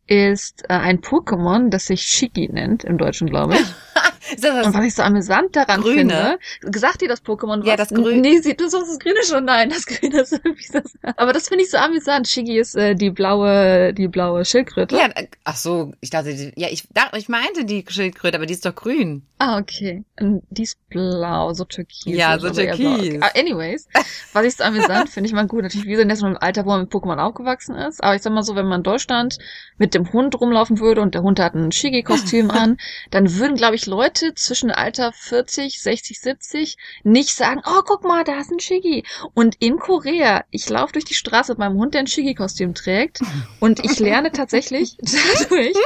[0.06, 3.60] ist äh, ein Pokémon, das sich Shiki nennt, im Deutschen, glaube ich.
[4.30, 5.98] Ist das Und das was ich so amüsant daran Grüne?
[5.98, 6.38] finde,
[6.72, 7.66] gesagt dir das Pokémon was?
[7.66, 9.44] Ja, das Grün- Nee, sieht du so das Grüne schon?
[9.44, 10.92] Nein, das Grüne ist irgendwie das.
[11.16, 12.28] Aber das finde ich so amüsant.
[12.28, 14.96] Shigi ist äh, die blaue, die blaue Schildkröte.
[14.96, 18.46] Ja, äh, ach so, ich dachte, die- ja, ich dachte, ich meinte die Schildkröte, aber
[18.46, 19.26] die ist doch grün.
[19.38, 20.04] Ah, okay.
[20.20, 22.04] Und die ist blau, so türkis.
[22.06, 23.18] Ja, so türkis.
[23.20, 23.88] Ah, anyways,
[24.32, 26.64] was ich so amüsant finde, ich meine, gut, natürlich, wir sind jetzt noch im Alter,
[26.64, 29.38] wo man mit Pokémon aufgewachsen ist, aber ich sag mal so, wenn man in Deutschland
[29.78, 32.76] mit dem Hund rumlaufen würde und der Hund hat ein Shigi-Kostüm an,
[33.10, 38.24] dann würden, glaube ich, Leute zwischen Alter 40, 60, 70 nicht sagen, oh, guck mal,
[38.24, 39.04] da ist ein Shigi.
[39.34, 43.20] Und in Korea, ich laufe durch die Straße mit meinem Hund, der ein Shigi-Kostüm trägt
[43.60, 44.96] und ich lerne tatsächlich
[45.38, 45.76] dadurch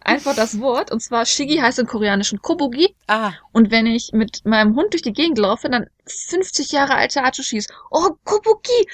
[0.00, 4.44] einfach das Wort, und zwar Shigi heißt im Koreanischen Kobugi Ah, und wenn ich mit
[4.44, 8.88] meinem Hund durch die Gegend laufe, dann 50 Jahre alte Achushis, oh, Kobuki!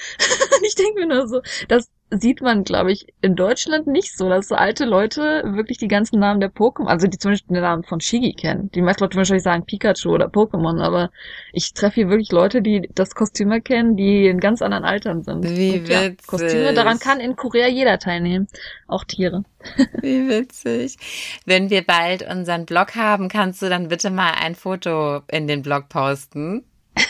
[0.57, 1.89] Und ich denke mir nur so, das
[2.19, 6.19] sieht man, glaube ich, in Deutschland nicht so, dass so alte Leute wirklich die ganzen
[6.19, 8.69] Namen der Pokémon, also die zumindest den Namen von Shigi kennen.
[8.71, 11.11] Die meisten Leute wahrscheinlich sagen Pikachu oder Pokémon, aber
[11.51, 15.43] ich treffe hier wirklich Leute, die das Kostüm erkennen, die in ganz anderen Altern sind.
[15.43, 16.27] Wie Und ja, witzig.
[16.27, 18.47] Kostüme, daran kann in Korea jeder teilnehmen.
[18.87, 19.43] Auch Tiere.
[20.01, 20.97] wie witzig.
[21.45, 25.61] Wenn wir bald unseren Blog haben, kannst du dann bitte mal ein Foto in den
[25.61, 26.63] Blog posten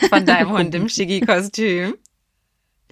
[0.10, 1.95] von deinem Hund im Shigi-Kostüm.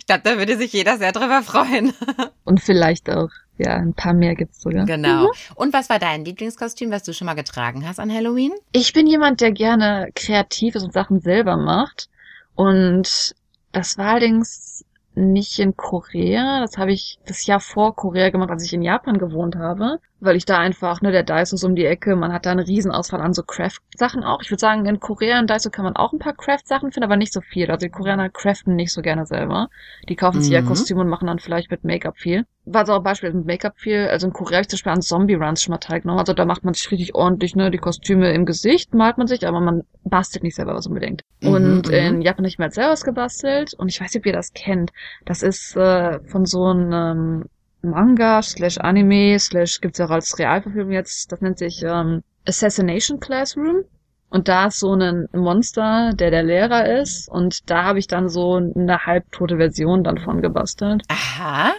[0.01, 1.93] Ich glaube, da würde sich jeder sehr drüber freuen.
[2.43, 3.29] Und vielleicht auch,
[3.59, 4.87] ja, ein paar mehr gibt's sogar.
[4.87, 5.29] Genau.
[5.53, 8.51] Und was war dein Lieblingskostüm, was du schon mal getragen hast an Halloween?
[8.71, 12.09] Ich bin jemand, der gerne kreativ ist und Sachen selber macht.
[12.55, 13.35] Und
[13.73, 14.83] das war allerdings
[15.15, 16.59] nicht in Korea.
[16.61, 19.99] Das habe ich das Jahr vor Korea gemacht, als ich in Japan gewohnt habe.
[20.19, 22.67] Weil ich da einfach, ne, der Daiso ist um die Ecke, man hat da eine
[22.67, 24.41] Riesenauswahl an so Craft-Sachen auch.
[24.41, 27.17] Ich würde sagen, in Korea und Daiso kann man auch ein paar Craft-Sachen finden, aber
[27.17, 27.69] nicht so viel.
[27.71, 29.69] Also die Koreaner craften nicht so gerne selber.
[30.09, 30.65] Die kaufen sich ja Mhm.
[30.65, 32.45] Kostüme und machen dann vielleicht mit Make-up viel.
[32.65, 34.07] War so ein Beispiel mit Make-up viel.
[34.07, 36.19] Also in Korea habe ich zum Beispiel an Zombie-Runs schon mal teilgenommen.
[36.19, 39.47] Also da macht man sich richtig ordentlich, ne, die Kostüme im Gesicht malt man sich,
[39.47, 41.23] aber man bastelt nicht selber was unbedingt.
[41.41, 41.93] Mhm, und mhm.
[41.93, 44.33] in Japan habe ich mir halt selber was gebastelt und ich weiß nicht, ob ihr
[44.33, 44.91] das kennt.
[45.25, 47.45] Das ist äh, von so einem
[47.81, 51.31] Manga slash Anime slash gibt's ja auch als Realverfilmung jetzt.
[51.31, 53.83] Das nennt sich ähm, Assassination Classroom.
[54.29, 57.27] Und da ist so ein Monster, der der Lehrer ist.
[57.27, 61.03] Und da habe ich dann so eine halbtote Version dann von gebastelt.
[61.09, 61.71] Aha.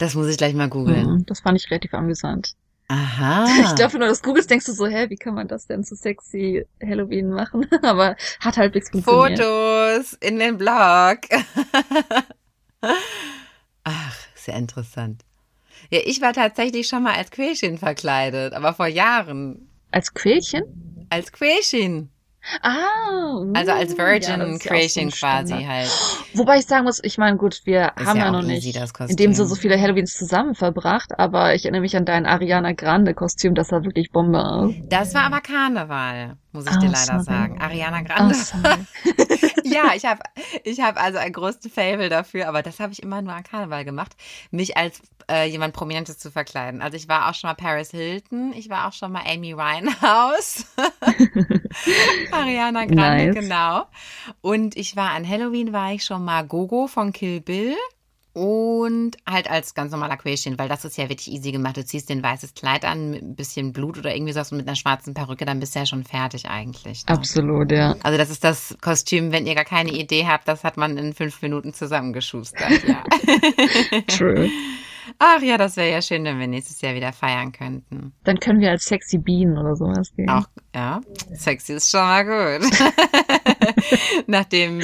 [0.00, 1.06] Das muss ich gleich mal googeln.
[1.06, 2.54] Mhm, Das fand ich relativ amüsant.
[2.88, 3.46] Aha.
[3.64, 5.84] Ich glaube, wenn du das googelst, denkst du so, hä, wie kann man das denn
[5.84, 7.66] so sexy Halloween machen?
[7.82, 9.38] Aber hat halbwegs funktioniert.
[9.38, 11.18] Fotos in den Blog.
[13.84, 15.22] Ach, sehr interessant.
[15.90, 19.68] Ja, ich war tatsächlich schon mal als Quäschin verkleidet, aber vor Jahren.
[19.90, 21.06] Als Quälchen?
[21.10, 22.10] Als Quäschin.
[22.62, 23.34] Ah.
[23.34, 24.58] uh, Also als Virgin ja ein
[25.10, 25.90] quasi halt.
[26.34, 29.10] Wobei ich sagen muss, ich meine, gut, wir Ist haben ja ja, noch easy, nicht
[29.10, 32.72] in dem Sinne so viele Halloweens zusammen verbracht, aber ich erinnere mich an dein Ariana
[32.72, 34.74] Grande Kostüm, das sah wirklich Bombe aus.
[34.88, 37.24] Das war aber Karneval, muss ich Ah, dir leider sorry.
[37.24, 37.60] sagen.
[37.60, 38.34] Ariana Oh, Grande.
[38.34, 38.86] sorry.
[39.70, 40.20] ja, ich habe
[40.64, 43.84] ich hab also ein großes Fable dafür, aber das habe ich immer nur an Karneval
[43.84, 44.12] gemacht,
[44.50, 45.00] mich als
[45.30, 46.82] äh, jemand Prominentes zu verkleiden.
[46.82, 50.66] Also ich war auch schon mal Paris Hilton, ich war auch schon mal Amy Winehouse,
[52.32, 53.34] Ariana Grande, Nice.
[53.34, 53.86] genau.
[54.40, 57.76] Und ich war an Halloween, war ich schon mal Gogo von Kill Bill.
[58.32, 61.76] Und halt als ganz normaler Quäschchen, weil das ist ja wirklich easy gemacht.
[61.76, 64.58] Du ziehst dir ein weißes Kleid an, mit ein bisschen Blut oder irgendwie sowas und
[64.58, 67.04] mit einer schwarzen Perücke, dann bist du ja schon fertig eigentlich.
[67.06, 67.14] ne?
[67.14, 67.96] Absolut, ja.
[68.02, 71.12] Also das ist das Kostüm, wenn ihr gar keine Idee habt, das hat man in
[71.12, 73.02] fünf Minuten zusammengeschustert, ja.
[74.06, 74.48] True.
[75.18, 78.12] Ach ja, das wäre ja schön, wenn wir nächstes Jahr wieder feiern könnten.
[78.24, 80.28] Dann können wir als Sexy Bean oder sowas gehen.
[80.28, 81.00] Auch, ja,
[81.34, 82.70] sexy ist schon mal gut.
[84.26, 84.80] Nachdem,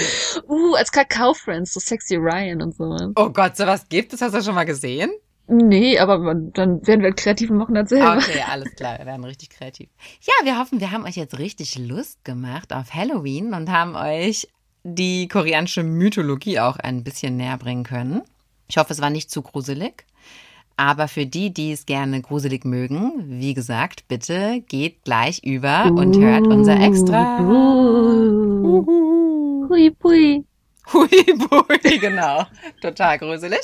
[0.49, 3.11] Uh, als Kakao-Friends, so Sexy Ryan und sowas.
[3.16, 5.11] oh Gott, sowas gibt es, hast du schon mal gesehen?
[5.49, 8.16] Nee, aber man, dann werden wir kreativ und machen das selber.
[8.16, 9.89] Okay, alles klar, wir werden richtig kreativ.
[10.20, 14.49] Ja, wir hoffen, wir haben euch jetzt richtig Lust gemacht auf Halloween und haben euch
[14.83, 18.22] die koreanische Mythologie auch ein bisschen näher bringen können.
[18.68, 20.05] Ich hoffe, es war nicht zu gruselig.
[20.77, 26.18] Aber für die, die es gerne gruselig mögen, wie gesagt, bitte geht gleich über und
[26.18, 27.41] hört unser Extra.
[27.41, 28.85] Uh.
[29.66, 30.45] Pui, pui.
[30.93, 32.47] Hui, bui, genau.
[32.81, 33.59] Total gruselig.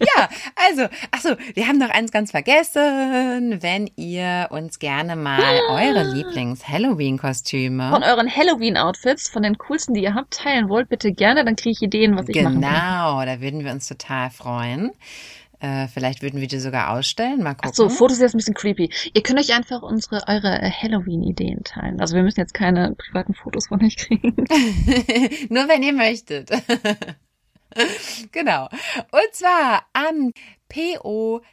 [0.00, 0.28] Ja,
[0.68, 3.62] also, ach so, wir haben noch eins ganz vergessen.
[3.62, 10.14] Wenn ihr uns gerne mal eure Lieblings-Halloween-Kostüme Von euren Halloween-Outfits, von den coolsten, die ihr
[10.14, 12.70] habt, teilen wollt, bitte gerne, dann kriege ich Ideen, was ich machen kann.
[12.70, 14.90] Genau, da würden wir uns total freuen.
[15.60, 17.42] Äh, vielleicht würden wir die sogar ausstellen.
[17.42, 17.70] Mal gucken.
[17.70, 18.90] Ach so, Fotos sind jetzt ein bisschen creepy.
[19.12, 22.00] Ihr könnt euch einfach unsere, eure Halloween-Ideen teilen.
[22.00, 24.34] Also wir müssen jetzt keine privaten Fotos von euch kriegen.
[25.48, 26.50] Nur wenn ihr möchtet.
[28.32, 28.68] genau.
[29.10, 30.32] Und zwar an
[30.68, 31.46] P-O-C-H-A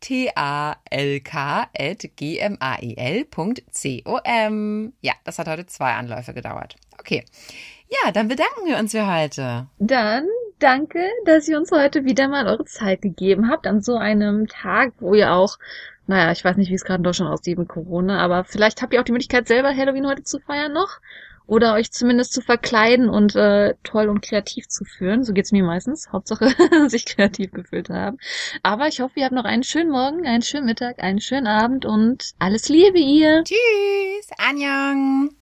[0.00, 3.52] T-A-L-K at gmail.com.
[5.02, 6.76] Ja, das hat heute zwei Anläufe gedauert.
[6.98, 7.24] Okay.
[7.88, 9.68] Ja, dann bedanken wir uns für heute.
[9.78, 10.26] Dann
[10.62, 14.92] danke, dass ihr uns heute wieder mal eure Zeit gegeben habt an so einem Tag,
[15.00, 15.58] wo ihr auch,
[16.06, 18.92] naja, ich weiß nicht, wie es gerade in Deutschland aussieht mit Corona, aber vielleicht habt
[18.92, 21.00] ihr auch die Möglichkeit, selber Halloween heute zu feiern noch.
[21.46, 25.24] Oder euch zumindest zu verkleiden und äh, toll und kreativ zu führen.
[25.24, 26.12] So geht's mir meistens.
[26.12, 26.48] Hauptsache,
[26.88, 28.18] sich kreativ gefühlt haben.
[28.62, 31.86] Aber ich hoffe, ihr habt noch einen schönen Morgen, einen schönen Mittag, einen schönen Abend
[31.86, 33.42] und alles Liebe ihr.
[33.42, 34.30] Tschüss.
[34.38, 35.30] Annyeong.